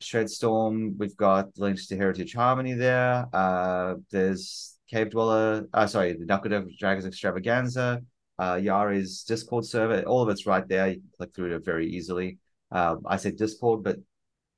[0.00, 0.96] Shredstorm.
[0.96, 3.26] We've got links to Heritage Harmony there.
[3.32, 8.02] Uh, there's Cave Dweller, uh, sorry, the Knuckle Dragons Extravaganza,
[8.38, 10.02] uh, Yari's Discord server.
[10.02, 10.88] All of it's right there.
[10.88, 12.38] You can click through it very easily.
[12.70, 13.98] Um, I said Discord, but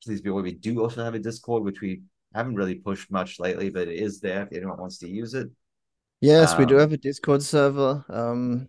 [0.04, 2.02] please be aware we do also have a Discord, which we
[2.34, 5.48] haven't really pushed much lately, but it is there if anyone wants to use it.
[6.20, 8.04] Yes, we do Um, have a Discord server.
[8.08, 8.68] Um,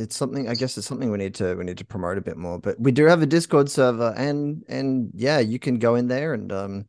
[0.00, 2.36] it's something I guess it's something we need to we need to promote a bit
[2.36, 2.58] more.
[2.58, 6.34] But we do have a Discord server, and and yeah, you can go in there
[6.34, 6.88] and um,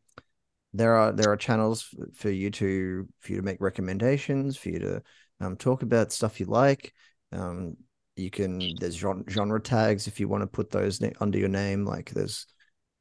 [0.73, 4.79] there are there are channels for you to for you to make recommendations, for you
[4.79, 5.03] to
[5.41, 6.93] um talk about stuff you like.
[7.31, 7.77] Um,
[8.15, 11.85] you can there's genre, tags if you want to put those under your name.
[11.85, 12.47] Like there's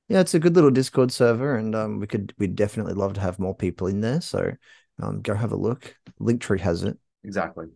[0.08, 3.20] yeah, it's a good little Discord server, and um, we could we'd definitely love to
[3.20, 4.20] have more people in there.
[4.20, 4.52] So
[5.00, 5.94] um, go have a look.
[6.20, 6.98] Linktree has it.
[7.22, 7.66] Exactly.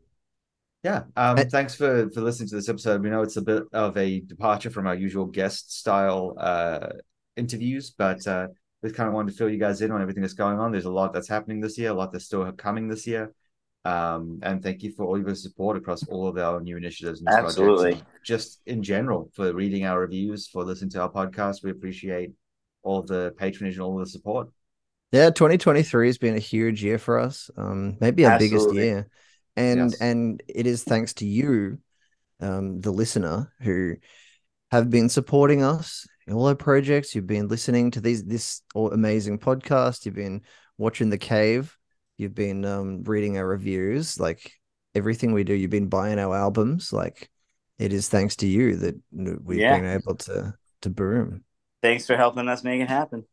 [0.85, 1.05] Yeah.
[1.17, 3.03] Um, And- thanks for for listening to this episode.
[3.03, 6.89] We know it's a bit of a departure from our usual guest style uh
[7.37, 8.49] interviews, but uh
[8.83, 10.71] we kind of wanted to fill you guys in on everything that's going on.
[10.73, 13.33] There's a lot that's happening this year, a lot that's still coming this year.
[13.87, 17.29] Um, and thank you for all your support across all of our new initiatives and
[17.29, 17.93] Absolutely.
[17.93, 21.63] and just in general for reading our reviews, for listening to our podcast.
[21.65, 22.33] We appreciate
[22.83, 24.49] all the patronage and all the support.
[25.13, 27.51] Yeah, 2023 has been a huge year for us.
[27.57, 29.09] Um, maybe our biggest year.
[29.57, 30.01] And Yes.
[30.01, 31.79] and it is thanks to you,
[32.41, 33.95] um, the listener, who
[34.71, 37.15] have been supporting us in all our projects.
[37.15, 40.05] You've been listening to these this amazing podcast.
[40.05, 40.43] You've been
[40.79, 41.77] watching the cave.
[42.17, 44.53] You've been um reading our reviews, like
[44.95, 45.55] everything we do.
[45.55, 46.93] You've been buying our albums.
[46.93, 47.31] Like
[47.79, 49.77] it is thanks to you that we've Yeah.
[49.77, 51.45] been able to to boom.
[51.83, 53.25] Thanks for helping us make it happen.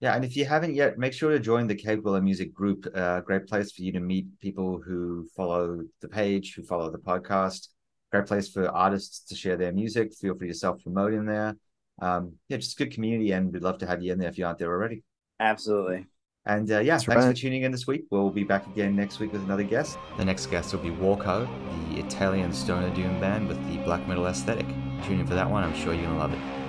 [0.00, 2.86] Yeah, and if you haven't yet, make sure to join the Cave Dweller Music group.
[2.94, 6.98] Uh, great place for you to meet people who follow the page, who follow the
[6.98, 7.68] podcast.
[8.12, 10.12] Great place for artists to share their music.
[10.14, 11.56] Feel free to self promote in there.
[12.02, 14.36] Um, yeah, just a good community, and we'd love to have you in there if
[14.36, 15.02] you aren't there already.
[15.40, 16.06] Absolutely.
[16.44, 18.04] And uh, yeah, That's thanks for tuning in this week.
[18.10, 19.98] We'll be back again next week with another guest.
[20.16, 21.48] The next guest will be Walko,
[21.90, 24.66] the Italian stoner doom band with the black metal aesthetic.
[25.04, 25.64] Tune in for that one.
[25.64, 26.65] I'm sure you're gonna love it.